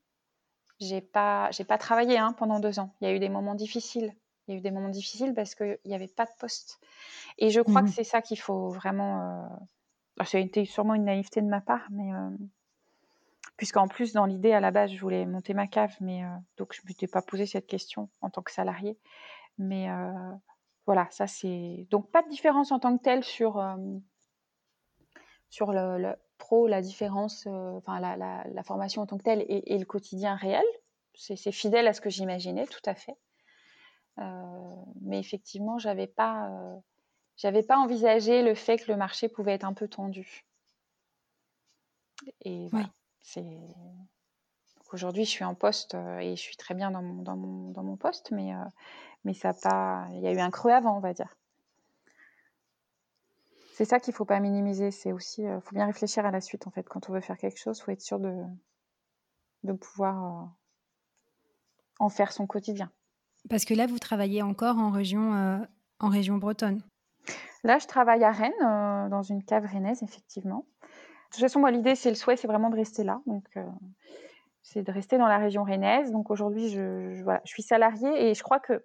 [0.83, 2.95] j'ai pas, j'ai pas travaillé hein, pendant deux ans.
[3.01, 4.15] Il y a eu des moments difficiles.
[4.47, 6.81] Il y a eu des moments difficiles parce qu'il n'y avait pas de poste.
[7.39, 9.21] Et je crois que mmh c'est ça qu'il faut vraiment.
[9.21, 10.25] Euh...
[10.25, 12.31] C'était sûrement une naïveté de ma part, mais euh...
[13.57, 16.29] puisqu'en plus, dans l'idée, à la base, je voulais monter ma cave, mais euh...
[16.57, 18.99] donc je ne m'étais pas posé cette question en tant que salarié.
[19.59, 20.33] Mais euh,
[20.87, 21.87] voilà, ça c'est.
[21.91, 23.63] Donc pas de différence en tant que telle sur,
[25.51, 26.17] sur le,
[26.69, 30.65] la différence, euh, enfin la, formation en tant que telle et, le quotidien réel.
[31.15, 33.17] C'est fidèle à ce que j'imaginais, tout à fait.
[34.19, 36.77] Euh, mais effectivement, j'avais pas, euh,
[37.37, 40.47] j'avais pas envisagé le fait que le marché pouvait être un peu tendu.
[42.43, 42.89] Et voilà,
[43.21, 43.59] c'est.
[44.93, 47.83] Aujourd'hui, je suis en poste et je suis très bien dans mon, dans mon, dans
[47.83, 48.53] mon poste, mais,
[49.25, 50.07] mais ça pas.
[50.13, 51.35] Il y a eu un creux avant, on va dire
[53.73, 54.91] c'est ça qu'il faut pas minimiser.
[54.91, 56.87] C'est aussi, euh, faut bien réfléchir à la suite en fait.
[56.89, 58.45] Quand on veut faire quelque chose, faut être sûr de,
[59.65, 60.47] de pouvoir euh,
[61.99, 62.91] en faire son quotidien.
[63.49, 65.59] Parce que là, vous travaillez encore en région, euh,
[66.01, 66.83] en région bretonne.
[67.65, 70.67] Là, je travaille à Rennes, dans une cave rennaise, effectivement.
[70.83, 73.21] De toute façon, moi, l'idée, c'est le souhait, c'est vraiment de rester là.
[73.27, 73.57] Donc,
[74.63, 76.11] c'est de rester dans la région rennaise.
[76.11, 78.85] Donc, aujourd'hui, je, je, je suis salariée et je crois que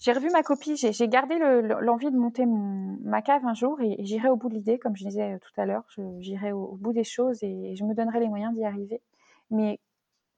[0.00, 4.28] j'ai revu ma copie, j'ai gardé l'envie de monter ma cave un jour et, j'irai
[4.30, 5.84] au bout de l'idée, comme je disais tout à l'heure,
[6.18, 9.02] j'irai au, bout des choses et, je me donnerai les moyens d'y arriver.
[9.50, 9.78] Mais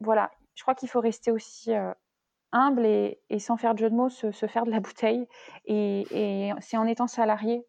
[0.00, 1.92] voilà, je crois qu'il faut rester aussi euh,
[2.50, 5.28] humble et, sans faire de jeu de mots, se, faire de la bouteille.
[5.66, 7.64] Et, c'est en étant salarié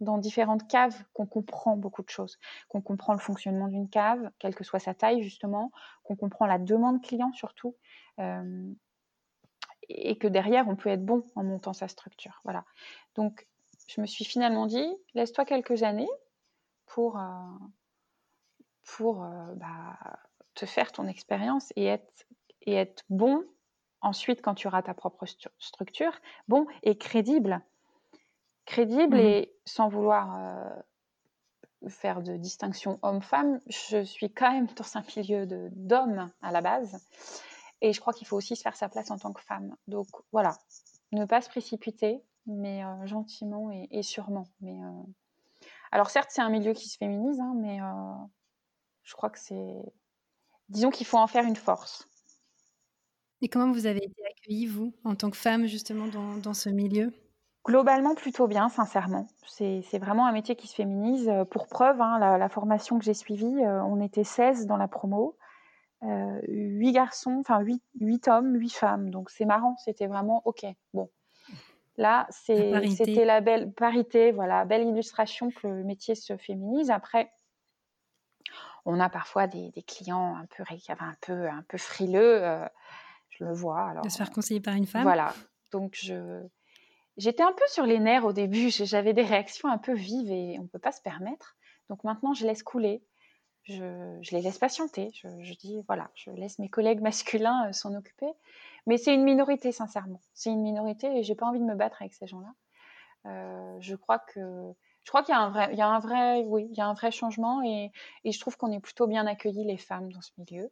[0.00, 2.38] dans différentes caves qu'on comprend beaucoup de choses,
[2.68, 5.70] qu'on comprend le fonctionnement d'une cave, quelle que soit sa taille justement,
[6.02, 7.76] qu'on comprend la demande client surtout.
[8.18, 8.72] Euh,
[9.90, 12.40] et que derrière, on peut être bon en montant sa structure.
[12.44, 12.64] Voilà.
[13.14, 13.46] Donc,
[13.86, 16.08] je me suis finalement dit, laisse-toi quelques années
[16.86, 17.22] pour, euh,
[18.96, 19.98] pour euh, bah,
[20.54, 22.26] te faire ton expérience et être,
[22.62, 23.44] et être bon
[24.00, 25.26] ensuite quand tu auras ta propre
[25.58, 26.12] structure,
[26.48, 27.60] bon et crédible.
[28.64, 34.96] Crédible mmh et sans vouloir euh, faire de distinction homme-femme, je suis quand même dans
[34.96, 37.04] un milieu d'hommes à la base.
[37.82, 39.74] Et je crois qu'il faut aussi se faire sa place en tant que femme.
[39.86, 40.58] Donc voilà,
[41.12, 44.46] ne pas se précipiter, mais euh, gentiment et, sûrement.
[44.60, 45.02] Mais euh,
[45.92, 48.14] alors certes, c'est un milieu qui se féminise, hein, mais euh,
[49.02, 49.82] je crois que c'est,
[50.68, 52.06] disons qu'il faut en faire une force.
[53.42, 57.10] Et comment vous avez été accueillie, vous, en tant que femme, justement, dans, ce milieu?
[57.64, 59.28] Globalement, plutôt bien, sincèrement.
[59.46, 61.32] C'est vraiment un métier qui se féminise.
[61.50, 65.38] Pour preuve, hein, la, la, formation que j'ai suivie, on était 16 dans la promo.
[66.02, 69.10] Huit garçons, enfin huit hommes, huit femmes.
[69.10, 70.64] Donc c'est marrant, c'était vraiment OK.
[70.94, 71.10] Bon,
[71.96, 76.90] là, c'était la belle parité, voilà, belle illustration que le métier se féminise.
[76.90, 77.30] Après,
[78.84, 80.64] on a parfois des, clients un peu,
[81.00, 82.42] un peu, un peu frileux.
[83.28, 83.82] je le vois.
[83.82, 85.02] Alors, de se faire conseiller par une femme.
[85.02, 85.34] Voilà.
[85.70, 86.42] Donc je,
[87.16, 88.70] j'étais un peu sur les nerfs au début.
[88.70, 91.56] J'avais des réactions un peu vives et on ne peut pas se permettre.
[91.88, 93.02] Donc maintenant, je laisse couler
[93.64, 95.10] je, les laisse patienter.
[95.14, 98.30] Je, dis, voilà, je laisse mes collègues masculins euh, s'en occuper.
[98.86, 100.20] Mais c'est une minorité, sincèrement.
[100.34, 102.54] C'est une minorité et j'ai pas envie de me battre avec ces gens-là.
[103.26, 104.72] Euh, je crois que
[105.04, 106.80] je crois qu'il y a un vrai, il y a un vrai, oui, il y
[106.80, 107.90] a un vrai changement et,
[108.24, 110.70] je trouve qu'on est plutôt bien accueillis les femmes dans ce milieu.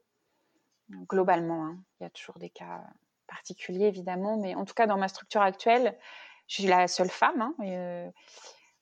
[1.09, 1.79] Globalement, hein.
[2.01, 2.83] il y a toujours des cas
[3.27, 5.99] particuliers évidemment, mais en tout cas dans ma structure actuelle,
[6.47, 7.43] je suis la seule femme.
[7.43, 8.11] Hein, euh,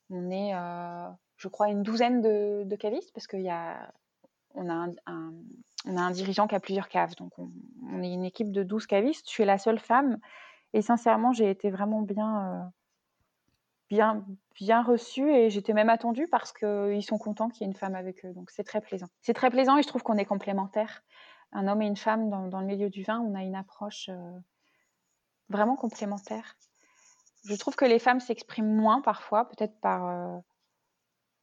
[0.09, 0.53] on est,
[1.37, 3.91] je crois, une douzaine de, cavistes parce qu'il y a
[4.55, 5.33] on a un,
[5.85, 7.15] on a un dirigeant qui a plusieurs caves.
[7.15, 9.27] Donc, on, est une équipe de 12 cavistes.
[9.27, 10.17] Je suis la seule femme.
[10.73, 12.63] Et sincèrement, j'ai été vraiment bien, euh,
[13.89, 17.77] bien, bien reçue et j'étais même attendue parce qu'ils sont contents qu'il y ait une
[17.77, 18.33] femme avec eux.
[18.33, 19.07] Donc, c'est très plaisant.
[19.21, 21.03] C'est très plaisant et je trouve qu'on est complémentaires.
[21.53, 24.39] Un homme et une femme dans, le milieu du vin, on a une approche euh,
[25.49, 26.57] vraiment complémentaire.
[27.45, 30.37] Je trouve que les femmes s'expriment moins parfois, peut-être par euh,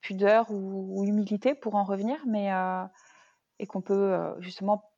[0.05, 2.51] pudeur ou, humilité pour en revenir, mais
[3.59, 4.93] et qu'on peut euh, justement,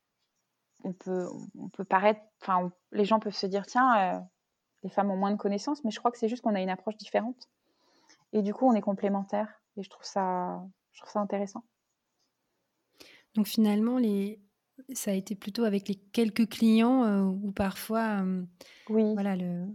[0.85, 1.27] on peut,
[1.59, 4.21] on peut paraître, enfin, les gens peuvent se dire, tiens, euh,
[4.83, 6.71] les femmes ont moins de connaissances, mais je crois que c'est juste qu'on a une
[6.71, 7.49] approche différente.
[8.33, 9.49] Et du coup, on est complémentaires.
[9.77, 11.65] Et je trouve ça, je trouve ça intéressant.
[13.35, 14.41] Donc finalement, les...
[14.93, 18.23] ça a été plutôt avec les quelques clients euh, ou parfois,
[18.89, 19.13] oui.
[19.15, 19.67] voilà, le...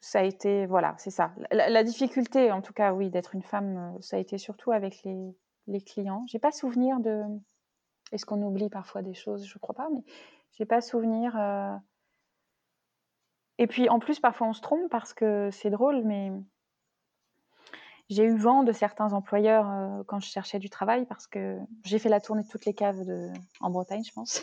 [0.00, 1.32] ça a été, voilà, c'est ça.
[1.50, 5.34] La, difficulté, en tout cas, oui, d'être une femme, ça a été surtout avec les,
[5.66, 6.24] les clients.
[6.28, 7.22] J'ai pas souvenir de.
[8.12, 9.46] Est-ce qu'on oublie parfois des choses?
[9.46, 10.02] Je crois pas, mais
[10.52, 11.36] j'ai pas souvenir.
[11.36, 11.74] Euh.
[13.58, 16.32] Et puis en plus, parfois on se trompe parce que c'est drôle, mais
[18.08, 21.98] j'ai eu vent de certains employeurs euh, quand je cherchais du travail parce que j'ai
[21.98, 23.02] fait la tournée de toutes les caves
[23.60, 24.42] en Bretagne, je pense.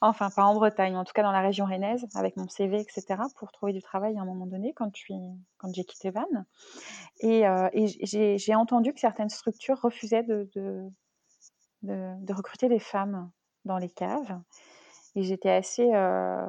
[0.00, 3.22] Enfin, pas en Bretagne, en tout cas dans la région rennaise, avec mon CV, etc.,
[3.36, 6.46] pour trouver du travail à un moment donné quand, j'ai quitté Vannes.
[7.20, 10.90] Et, euh, j'ai entendu que certaines structures refusaient de,
[12.30, 13.30] recruter des femmes
[13.64, 14.40] dans les caves.
[15.14, 15.94] Et j'étais assez.
[15.94, 16.46] Euh,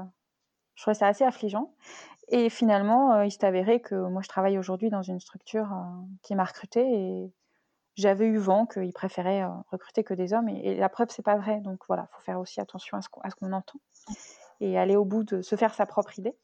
[0.75, 1.73] je trouvais ça assez affligeant.
[2.29, 5.69] Et finalement, euh, il s'est avéré que moi, je travaille aujourd'hui dans une structure
[6.21, 7.31] qui m'a recrutée
[7.97, 10.47] j'avais eu vent qu'ils préféraient euh, recruter que des hommes.
[10.49, 11.59] Et, la preuve, c'est pas vrai.
[11.61, 13.79] Donc voilà, il faut faire aussi attention à ce qu'on entend
[14.59, 16.35] et aller au bout de se faire sa propre idée.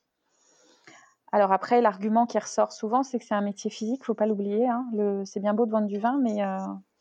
[1.31, 4.67] Alors après, l'argument qui ressort souvent, c'est que c'est un métier physique, faut pas l'oublier.
[4.67, 4.85] Hein.
[5.25, 6.37] C'est bien beau de vendre du vin, mais il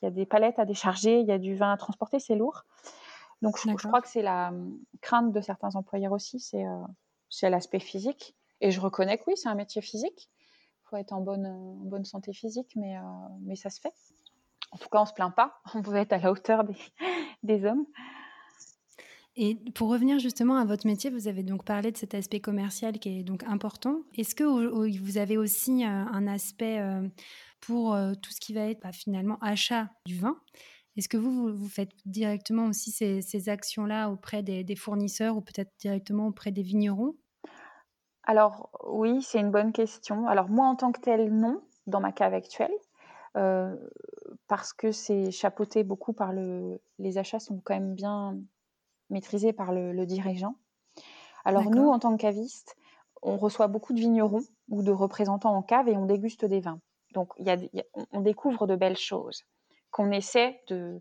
[0.02, 2.64] y a des palettes à décharger, il y a du vin à transporter, c'est lourd.
[3.42, 8.34] Donc je, crois que c'est la hum, crainte de certains employeurs aussi, c'est l'aspect physique.
[8.62, 10.30] Et je reconnais que oui, c'est un métier physique.
[10.84, 13.02] Il faut être en bonne, bonne santé physique, mais, euh,
[13.40, 13.92] mais ça se fait.
[14.72, 15.60] En tout cas, on ne se plaint pas.
[15.74, 16.76] On peut être à la hauteur des,
[17.42, 17.86] des hommes.
[19.34, 22.98] Et pour revenir justement à votre métier, vous avez donc parlé de cet aspect commercial
[22.98, 24.00] qui est donc important.
[24.14, 27.08] Est-ce que vous avez aussi euh, un aspect euh,
[27.60, 30.36] pour tout ce qui va être bah, finalement achat du vin?
[30.96, 35.40] Est-ce que vous, vous, faites directement aussi ces, ces actions-là auprès des, des, fournisseurs ou
[35.40, 37.14] peut-être directement auprès des vignerons?
[38.24, 40.26] Alors oui, c'est une bonne question.
[40.26, 42.72] Alors moi en tant que tel, non, dans ma cave actuelle,
[43.36, 43.74] euh,
[44.52, 46.78] parce que c'est chapeauté beaucoup par le...
[46.98, 48.38] Les achats sont quand même bien
[49.08, 50.56] maîtrisés par le, dirigeant.
[51.46, 52.76] Alors nous, en tant que caviste,
[53.22, 56.82] on reçoit beaucoup de vignerons ou de représentants en cave et on déguste des vins.
[57.14, 57.56] Donc y a,
[58.10, 59.42] on découvre de belles choses
[59.90, 61.00] qu'on essaie de,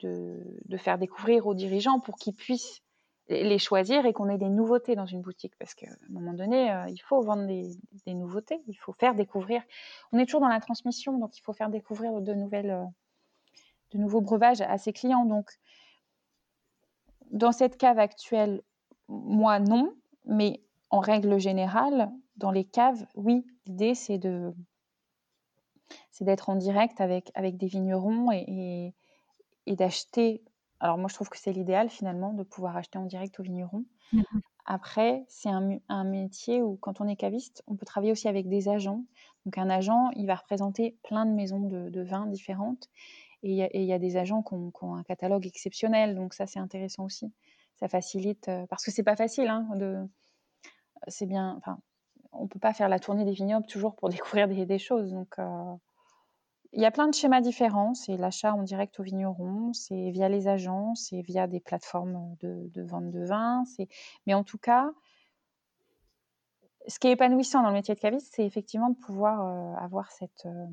[0.00, 2.80] de, faire découvrir aux dirigeants pour qu'ils puissent
[3.28, 6.70] les choisir et qu'on ait des nouveautés dans une boutique parce qu'à un moment donné,
[6.70, 9.62] euh, il faut vendre des, nouveautés, il faut faire découvrir.
[10.12, 12.84] On est toujours dans la transmission, donc il faut faire découvrir de nouvelles, euh,
[13.92, 15.24] de nouveaux breuvages à ses clients.
[15.24, 15.50] Donc,
[17.32, 18.62] dans cette cave actuelle,
[19.08, 19.92] moi non,
[20.24, 24.54] mais en règle générale, dans les caves, oui, l'idée c'est de
[26.10, 28.94] c'est d'être en direct avec, avec des vignerons et,
[29.66, 30.42] et d'acheter
[30.80, 33.84] alors moi, je trouve que c'est l'idéal finalement de pouvoir acheter en direct au vigneron.
[34.12, 34.22] Mmh
[34.66, 38.68] Après, c'est un, métier où quand on est caviste, on peut travailler aussi avec des
[38.68, 39.04] agents.
[39.44, 42.88] Donc un agent, il va représenter plein de maisons de, vins différentes.
[43.42, 46.14] Et il y, a des agents qui ont, un catalogue exceptionnel.
[46.14, 47.32] Donc ça, c'est intéressant aussi.
[47.76, 49.48] Ça facilite, euh, parce que c'est pas facile.
[49.48, 49.98] Hein, de,
[51.08, 51.78] c'est bien, enfin,
[52.32, 54.08] on peut pas faire la tournée des vignobles toujours pour
[54.48, 55.12] découvrir des, choses.
[55.12, 55.74] Donc, euh,
[56.76, 57.94] il y a plein de schémas différents.
[57.94, 62.82] C'est l'achat en direct au vigneron, c'est via les agents, c'est via des plateformes de,
[62.82, 63.64] vente de vin.
[64.26, 64.90] Mais en tout cas,
[66.86, 70.12] ce qui est épanouissant dans le métier de caviste, c'est effectivement de pouvoir euh, avoir
[70.12, 70.66] cette, euh,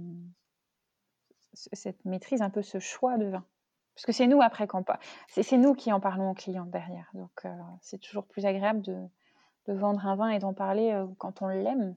[1.53, 3.45] cette maîtrise, un peu ce choix de vin.
[3.95, 4.83] Parce que c'est nous après qu'on
[5.29, 7.09] c'est nous qui en parlons aux clients derrière.
[7.13, 9.07] Donc euh, c'est toujours plus agréable de,
[9.67, 11.95] vendre un vin et d'en parler quand on l'aime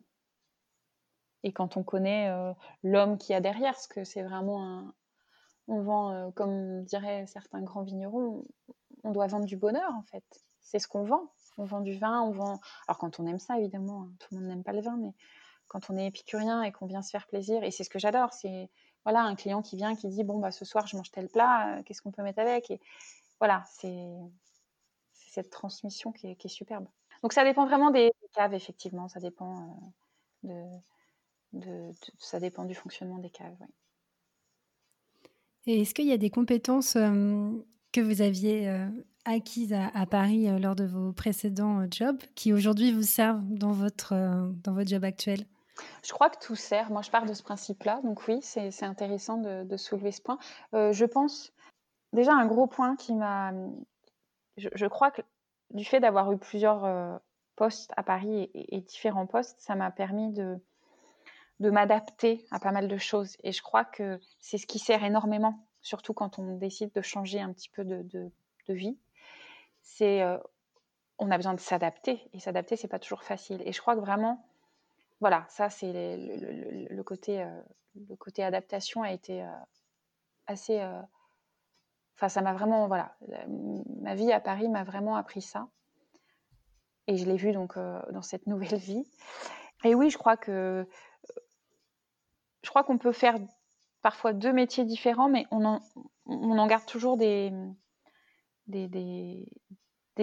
[1.42, 2.30] et quand on connaît
[2.82, 3.72] l'homme qui y a derrière.
[3.72, 4.94] Parce que c'est vraiment un,
[5.68, 8.44] on vend, comme diraient certains grands vignerons,
[9.04, 10.24] on doit vendre du bonheur en fait.
[10.62, 12.60] C'est ce qu'on vend on vend du vin, on vend.
[12.88, 15.12] Alors quand on aime ça, évidemment, hein, tout le monde n'aime pas le vin, mais
[15.68, 18.32] quand on est épicurien et qu'on vient se faire plaisir, et c'est ce que j'adore,
[18.32, 18.70] c'est
[19.04, 21.78] voilà un client qui vient qui dit bon bah ce soir je mange tel plat,
[21.78, 22.70] euh, qu'est-ce qu'on peut mettre avec?
[22.70, 22.80] Et
[23.40, 24.08] voilà c'est
[25.12, 26.86] cette transmission qui est, superbe.
[27.22, 29.78] Donc ça dépend vraiment des caves effectivement, ça dépend
[30.44, 30.76] euh,
[31.56, 33.56] de, ça dépend du fonctionnement des caves.
[35.66, 37.50] Et est-ce qu'il y a des compétences euh,
[37.92, 38.68] que vous aviez
[39.26, 43.72] acquises à, Paris euh, lors de vos précédents euh, jobs qui aujourd'hui vous servent dans
[43.72, 45.44] votre, euh, dans votre job actuel?
[46.02, 46.90] Je crois que tout sert.
[46.90, 48.00] Moi, je pars de ce principe-là.
[48.02, 50.38] Donc oui, c'est intéressant de, soulever ce point.
[50.72, 51.52] je pense,
[52.14, 53.52] déjà, un gros point qui m'a...
[54.56, 55.20] Je, crois que
[55.74, 57.20] du fait d'avoir eu plusieurs
[57.56, 60.56] postes à Paris et, différents postes, ça m'a permis de,
[61.60, 63.36] de m'adapter à pas mal de choses.
[63.42, 67.40] Et je crois que c'est ce qui sert énormément, surtout quand on décide de changer
[67.40, 68.30] un petit peu de, de,
[68.68, 68.98] vie.
[69.80, 70.22] C'est
[71.18, 72.28] on a besoin de s'adapter.
[72.32, 73.62] Et s'adapter c'est pas toujours facile.
[73.64, 74.44] Et je crois que vraiment
[75.20, 77.46] voilà ça c'est le, côté
[77.94, 79.46] le côté adaptation a été
[80.46, 80.82] assez
[82.16, 83.16] enfin ça m'a vraiment voilà
[84.00, 85.68] ma vie à Paris m'a vraiment appris ça.
[87.06, 89.08] Et je l'ai vu donc dans cette nouvelle vie.
[89.84, 90.86] Et oui je crois que
[92.66, 93.36] je crois qu'on peut faire
[94.02, 97.52] parfois deux métiers différents mais on en, garde toujours des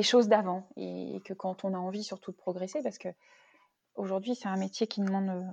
[0.02, 3.08] choses d'avant et, que quand on a envie surtout de progresser, parce que
[3.96, 5.50] aujourd'hui c'est un métier qui demande euh,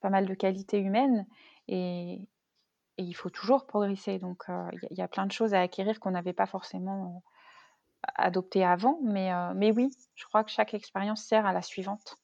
[0.00, 1.26] pas mal de qualité humaine
[1.68, 2.18] et,
[2.98, 4.18] il faut toujours progresser.
[4.18, 8.08] Donc euh, il y, a plein de choses à acquérir qu'on n'avait pas forcément euh,
[8.16, 12.18] adoptées avant, mais oui, je crois que chaque expérience sert à la suivante.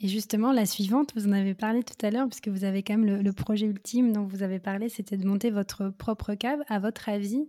[0.00, 2.96] Et justement, la suivante, vous en avez parlé tout à l'heure, puisque vous avez quand
[2.96, 6.60] même le, projet ultime dont vous avez parlé, c'était de monter votre propre cave.
[6.68, 7.48] À votre avis,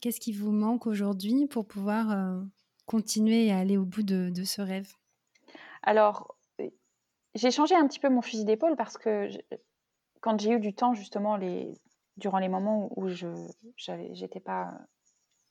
[0.00, 2.42] Qu'est-ce qui vous manque aujourd'hui pour pouvoir
[2.86, 4.92] continuer à aller au bout de, ce rêve?
[5.82, 6.36] Alors,
[7.34, 9.28] j'ai changé un petit peu mon fusil d'épaule parce que
[10.20, 11.38] quand j'ai eu du temps, justement,
[12.16, 13.28] durant les moments où je
[14.20, 14.72] n'étais pas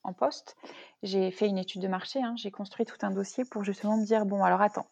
[0.03, 0.55] en poste,
[1.01, 2.21] j'ai fait une étude de marché.
[2.21, 2.35] Hein.
[2.37, 4.87] j'ai construit tout un dossier pour justement me dire bon, alors attends,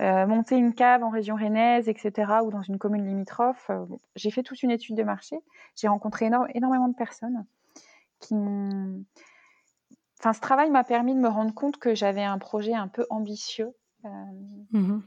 [0.00, 3.70] monter une cave en région rennaise, etc., ou dans une commune limitrophe.
[4.14, 5.38] j'ai fait toute une étude de marché.
[5.74, 7.46] J'ai rencontré énormément de personnes
[8.20, 9.04] qui m'ont.
[10.20, 13.06] Enfin, ce travail m'a permis de me rendre compte que j'avais un projet un peu
[13.10, 13.74] ambitieux.
[14.04, 14.08] Euh,
[14.72, 15.00] mmh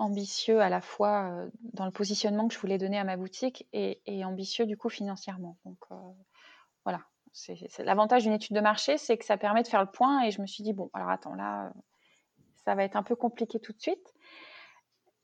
[0.00, 3.68] ambitieux à la fois euh, dans le positionnement que je voulais donner à ma boutique
[3.72, 5.58] et, ambitieux du coup financièrement.
[5.64, 5.94] Donc euh,
[6.84, 10.22] voilà, c'est l'avantage d'une étude de marché, c'est que ça permet de faire le point
[10.22, 11.72] et je me suis dit, bon, alors attends, là,
[12.64, 14.14] ça va être un peu compliqué tout de suite.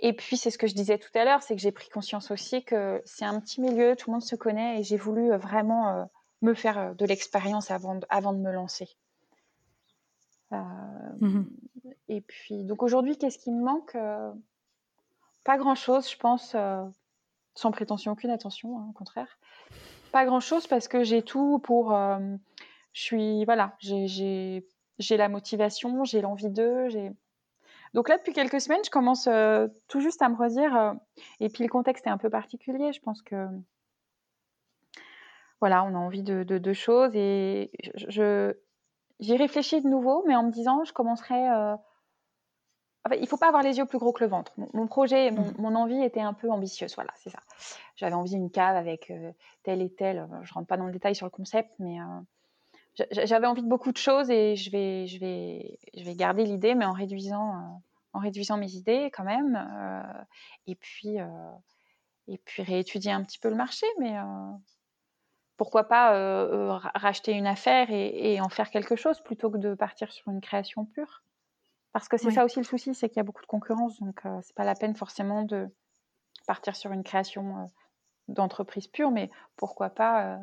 [0.01, 2.31] Et puis, c'est ce que je disais tout à l'heure, c'est que j'ai pris conscience
[2.31, 6.07] aussi que c'est un petit milieu, tout le monde se connaît et j'ai voulu vraiment
[6.43, 8.89] me faire euh, de l'expérience avant, avant de me lancer.
[10.53, 10.57] Euh,
[11.21, 11.45] mmh
[12.09, 14.33] et puis, donc aujourd'hui, qu'est-ce qui me manque euh,
[15.43, 16.55] Pas grand-chose, je pense,
[17.55, 19.39] sans prétention aucune, attention, hein, au contraire.
[20.13, 21.91] Pas grand-chose parce que j'ai tout pour.
[21.91, 23.45] je suis.
[23.45, 24.63] Voilà, j'ai
[25.11, 27.11] la motivation, j'ai l'envie d'eux, j'ai.
[27.97, 29.29] Donc là, depuis quelques semaines, je commence
[29.89, 30.95] tout juste à me redire.
[31.41, 32.93] et puis le contexte est un peu particulier.
[32.93, 33.49] Je pense que
[35.61, 38.55] voilà, on a envie de deux choses et je
[39.21, 41.77] j'y réfléchis de nouveau, mais en me disant: «Je commencerai, euh,
[43.19, 44.53] il faut pas avoir les yeux plus gros que le ventre.
[44.75, 45.55] Mon projet, mmh.
[45.59, 47.39] mon envie était un peu ambitieuse, voilà, c'est ça.
[47.97, 49.33] J'avais envie d'une cave avec, euh,
[49.63, 51.99] tel et tel, euh, je rentre pas dans le détail sur le concept, mais
[53.11, 56.75] j'avais envie de beaucoup de choses et je vais je vais je vais garder l'idée,
[56.75, 57.83] mais en réduisant,
[58.17, 59.57] en réduisant mes idées quand même,
[60.67, 61.17] et puis,
[62.29, 64.17] et puis réétudier un petit peu le marché, mais
[65.57, 69.75] pourquoi pas euh, euh, racheter une affaire et, en faire quelque chose plutôt que de
[69.75, 71.23] partir sur une création pure.
[71.93, 74.27] Parce que c'est ça aussi le souci, c'est qu'il y a beaucoup de concurrence, donc
[74.27, 75.69] euh, c'est pas la peine forcément de
[76.47, 77.71] partir sur une création
[78.29, 80.39] d'entreprise pure, mais pourquoi pas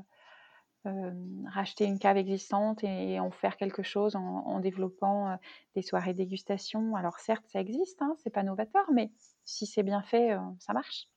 [1.47, 5.37] racheter une cave existante et, en faire quelque chose en, développant
[5.75, 6.95] des soirées dégustation.
[6.95, 9.11] Alors certes, ça existe, hein, c'est pas novateur, mais
[9.45, 11.07] si c'est bien fait, ça marche.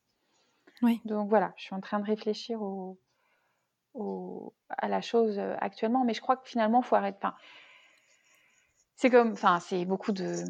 [1.04, 2.98] Donc voilà, je suis en train de réfléchir au,
[4.68, 7.18] à la chose actuellement, mais je crois que finalement, il faut arrêter.
[7.18, 7.34] Enfin,
[8.94, 10.44] c'est comme, enfin, c'est beaucoup de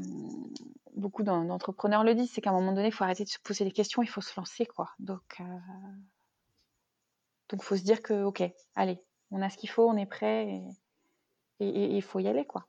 [0.96, 3.64] beaucoup d'entrepreneurs le disent, c'est qu'à un moment donné, il faut arrêter de se poser
[3.64, 4.90] des questions, il faut se lancer, quoi.
[4.98, 5.40] Donc,
[7.48, 8.42] donc, faut se dire que, ok,
[8.74, 8.98] allez,
[9.30, 10.62] on a ce qu'il faut, on est prêt,
[11.60, 12.66] et il faut y aller, quoi.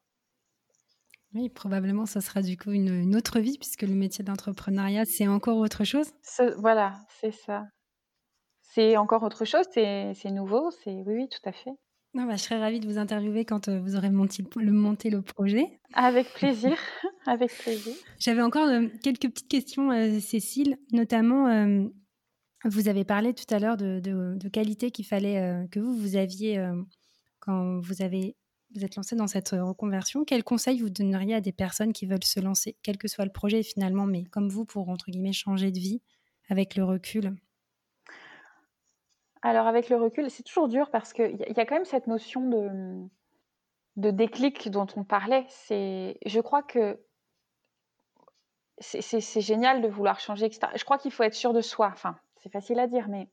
[1.33, 5.57] Oui, probablement, ça sera du coup une, autre vie, puisque le métier d'entrepreneuriat, c'est encore
[5.57, 6.11] autre chose.
[6.57, 7.65] voilà, c'est ça.
[8.61, 11.71] C'est encore autre chose, c'est nouveau, c'est oui, oui, tout à fait.
[12.13, 15.09] Non, bah, je serais ravie de vous interviewer quand euh, vous aurez monté le, monté
[15.09, 15.79] le projet.
[15.93, 16.75] Avec plaisir,
[17.27, 17.93] avec plaisir.
[18.17, 21.47] J'avais encore euh, quelques petites questions, euh, Cécile, notamment,
[22.65, 26.63] vous avez parlé tout à l'heure de, de, qualité qu'il fallait que vous, vous aviez
[27.39, 28.35] quand vous avez
[28.75, 30.25] vous êtes lancé dans cette reconversion.
[30.25, 33.31] Quel conseil vous donneriez à des personnes qui veulent se lancer, quel que soit le
[33.31, 36.01] projet finalement, mais comme vous, pour entre guillemets changer de vie
[36.49, 37.35] avec le recul?
[39.41, 42.49] Alors avec le recul, c'est toujours dur parce qu'il y, a quand même cette notion
[42.49, 43.07] de,
[43.95, 45.45] de déclic dont on parlait.
[45.69, 46.99] Je crois que
[48.79, 50.71] c'est génial de vouloir changer, etc.
[50.75, 51.89] Je crois qu'il faut être sûr de soi.
[51.93, 53.27] Enfin, c'est facile à dire, mais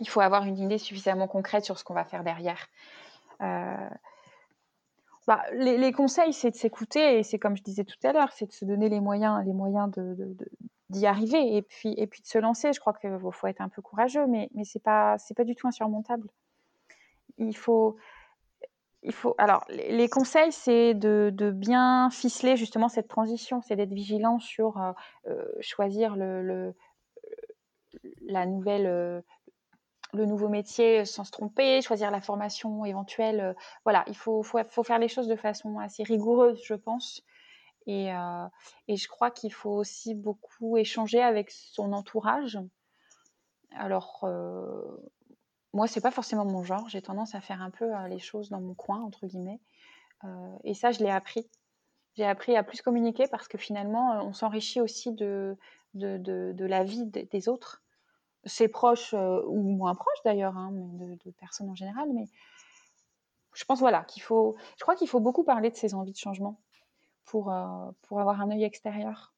[0.00, 2.68] il faut avoir une idée suffisamment concrète sur ce qu'on va faire derrière.
[3.42, 3.90] Euh,
[5.26, 8.46] bah, les, conseils, c'est de s'écouter et c'est comme je disais tout à l'heure, c'est
[8.46, 9.90] de se donner les moyens, les moyens
[10.88, 12.72] d'y arriver et puis, de se lancer.
[12.72, 15.54] Je crois qu'il faut être un peu courageux, mais, mais ce n'est pas, pas du
[15.54, 16.28] tout insurmontable.
[17.36, 17.98] Il faut,
[19.38, 24.92] alors, les, conseils, c'est de, bien ficeler justement cette transition, c'est d'être vigilant sur euh,
[25.28, 26.74] euh, choisir le,
[28.28, 29.24] la nouvelle,
[30.12, 33.40] le nouveau métier sans se tromper, choisir la formation éventuelle.
[33.40, 33.54] Euh,
[33.84, 37.22] voilà, il faut, faut, faire les choses de façon assez rigoureuse, je pense.
[37.86, 38.46] Et, euh,
[38.86, 42.58] et je crois qu'il faut aussi beaucoup échanger avec son entourage.
[43.76, 44.82] Alors, euh,
[45.72, 46.88] moi, c'est pas forcément mon genre.
[46.88, 49.60] J'ai tendance à faire un peu les choses dans mon coin, entre guillemets.
[50.64, 51.48] et ça, je l'ai appris.
[52.16, 55.56] J'ai appris à plus communiquer parce que finalement, on s'enrichit aussi de,
[55.94, 56.16] de,
[56.52, 57.82] de, la vie des autres
[58.48, 62.08] ses proches euh, ou moins proches d'ailleurs, hein, de, personnes en général.
[62.12, 62.24] Mais
[63.54, 66.18] je pense voilà qu'il faut, je crois qu'il faut beaucoup parler de ses envies de
[66.18, 66.60] changement
[67.24, 69.34] pour euh, pour avoir un œil extérieur.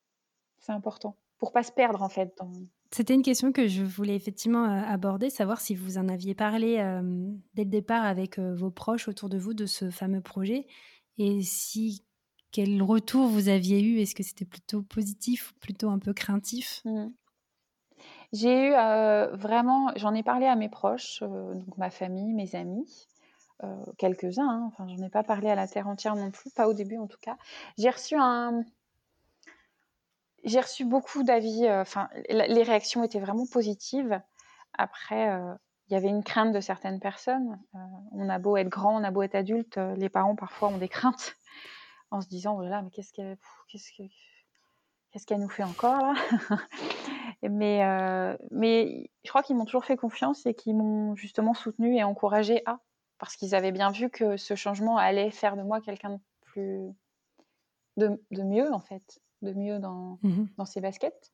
[0.61, 2.39] C'est important pour pas se perdre en fait.
[2.91, 6.77] C'était une question que je voulais effectivement euh, aborder, savoir si vous en aviez parlé
[7.55, 10.67] dès le départ avec vos proches autour de vous de ce fameux projet
[11.19, 12.05] et si
[12.53, 14.01] quel retour vous aviez eu?
[14.01, 16.83] Est-ce que c'était plutôt positif ou plutôt un peu craintif?
[16.85, 17.07] Mmh.
[18.33, 18.73] J'ai eu
[19.37, 23.09] vraiment, j'en ai parlé à mes proches, donc ma famille, mes amis,
[23.99, 24.49] quelques-uns.
[24.49, 26.99] Hein, enfin, j'en ai pas parlé à la terre entière non plus, pas au début
[26.99, 27.37] en tout cas.
[27.77, 28.63] J'ai reçu un,
[30.45, 31.69] j'ai reçu beaucoup d'avis.
[31.69, 34.21] Enfin, les réactions étaient vraiment positives.
[34.75, 35.37] Après,
[35.89, 37.59] il y avait une crainte de certaines personnes.
[38.13, 40.89] on a beau être grand, on a beau être adulte, les parents parfois ont des
[40.89, 41.35] craintes
[42.13, 43.37] en se disant oh là là, mais qu'est-ce qu'elle
[45.41, 46.15] nous fait encore là?
[47.49, 51.97] mais, euh, mais je crois qu'ils m'ont toujours fait confiance et qu'ils m'ont justement soutenu
[51.97, 52.81] et encouragé à,
[53.19, 56.91] parce qu'ils avaient bien vu que ce changement allait faire de moi quelqu'un de plus,
[57.97, 61.33] de, de, mieux en fait, de mieux dans, mmh dans ses baskets.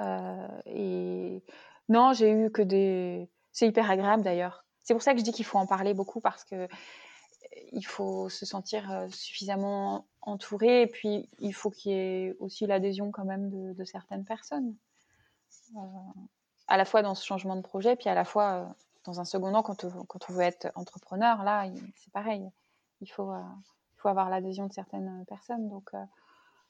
[0.00, 1.42] Euh, et
[1.88, 4.64] non, j'ai eu que des, c'est hyper agréable d'ailleurs.
[4.82, 6.66] C'est pour ça que je dis qu'il faut en parler beaucoup parce que
[7.72, 12.66] il faut se sentir euh, suffisamment entouré et puis il faut qu'il y ait aussi
[12.66, 14.74] l'adhésion quand même de, certaines personnes.
[15.76, 15.80] Euh,
[16.68, 18.66] à la fois dans ce changement de projet, puis à la fois euh,
[19.04, 22.48] dans un second temps quand on, veut être entrepreneur, là c'est pareil,
[23.00, 23.32] il faut,
[23.96, 25.68] faut avoir l'adhésion de certaines personnes.
[25.68, 25.90] Donc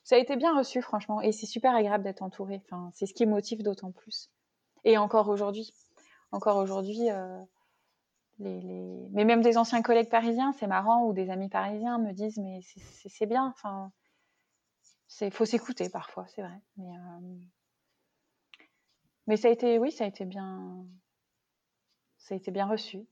[0.05, 2.63] ça a été bien reçu franchement et c'est super agréable d'être entouré.
[2.65, 4.31] Enfin, c'est ce qui motive d'autant plus.
[4.85, 5.75] Et encore aujourd'hui,
[6.31, 7.09] encore aujourd'hui
[8.41, 12.61] mais même des anciens collègues parisiens, c'est marrant, ou des amis parisiens me disent mais
[12.63, 13.93] c'est bien, enfin,
[15.31, 16.61] faut s'écouter parfois, c'est vrai.
[16.77, 17.39] Mais, euh,
[19.27, 20.87] mais ça a été, oui, ça a été bien,
[22.19, 23.07] ça a été bien reçu.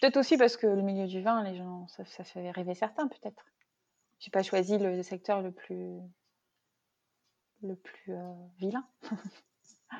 [0.00, 3.46] Peut-être aussi parce que le milieu du vin, les gens, ça, fait rêver certains, peut-être.
[4.18, 6.00] J'ai pas choisi le secteur le plus,
[7.62, 8.86] le plus euh, vilain.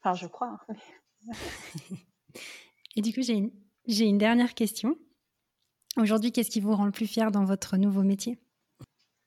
[0.00, 0.60] enfin, je crois.
[0.68, 0.74] Hein,
[2.96, 3.50] Et du coup, j'ai une,
[3.86, 4.96] une dernière question.
[5.96, 8.38] Aujourd'hui, qu'est-ce qui vous rend le plus fier dans votre nouveau métier?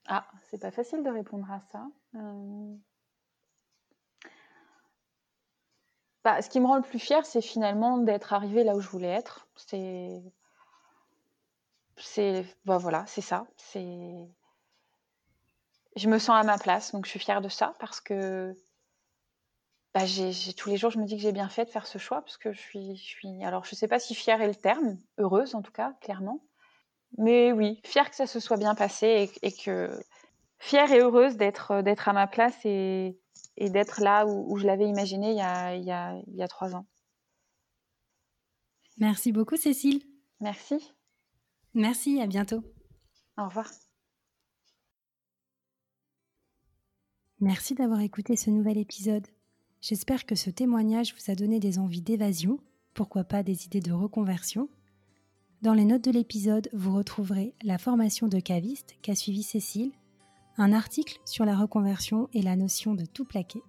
[0.07, 1.87] Ah, c'est pas facile de répondre à ça.
[2.15, 2.75] Euh,
[6.23, 8.89] bah, ce qui me rend le plus fier, c'est finalement d'être arrivé là où je
[8.89, 9.47] voulais être.
[9.55, 10.21] C'est,
[11.97, 13.47] c'est, bah, voilà, c'est ça.
[13.57, 14.29] C'est,
[15.95, 18.55] je me sens à ma place, donc je suis fière de ça parce que
[19.93, 21.97] bah, j'ai tous les jours, je me dis que j'ai bien fait de faire ce
[21.97, 24.55] choix parce que je suis je suis alors je sais pas si fière est le
[24.55, 26.41] terme, heureuse en tout cas, clairement.
[27.17, 29.89] Mais oui, fière que ça se soit bien passé et que
[30.59, 33.19] fière et heureuse d'être, d'être à ma place et
[33.57, 36.43] et d'être là où, je l'avais imaginé il y, a, il, y a, il y
[36.43, 36.87] a trois ans.
[38.97, 40.01] Merci beaucoup Cécile.
[40.39, 40.91] Merci.
[41.73, 42.63] Merci, à bientôt.
[43.37, 43.69] Au revoir.
[47.39, 49.27] Merci d'avoir écouté ce nouvel épisode.
[49.81, 52.59] J'espère que ce témoignage vous a donné des envies d'évasion,
[52.93, 54.69] pourquoi pas des idées de reconversion.
[55.63, 59.91] Dans les notes de l'épisode, vous retrouverez la formation de caviste qu'a suivi Cécile
[60.57, 63.61] un article sur la reconversion et la notion de tout plaquer.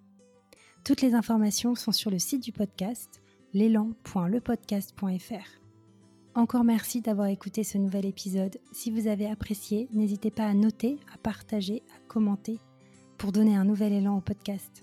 [0.84, 3.22] Toutes les informations sont sur le site du podcast,
[3.54, 5.60] l'élan.lepodcast.fr.
[6.34, 8.58] Encore merci d'avoir écouté ce nouvel épisode.
[8.72, 12.58] Si vous avez apprécié, n'hésitez pas à noter, à partager, à commenter
[13.16, 14.82] pour donner un nouvel élan au podcast.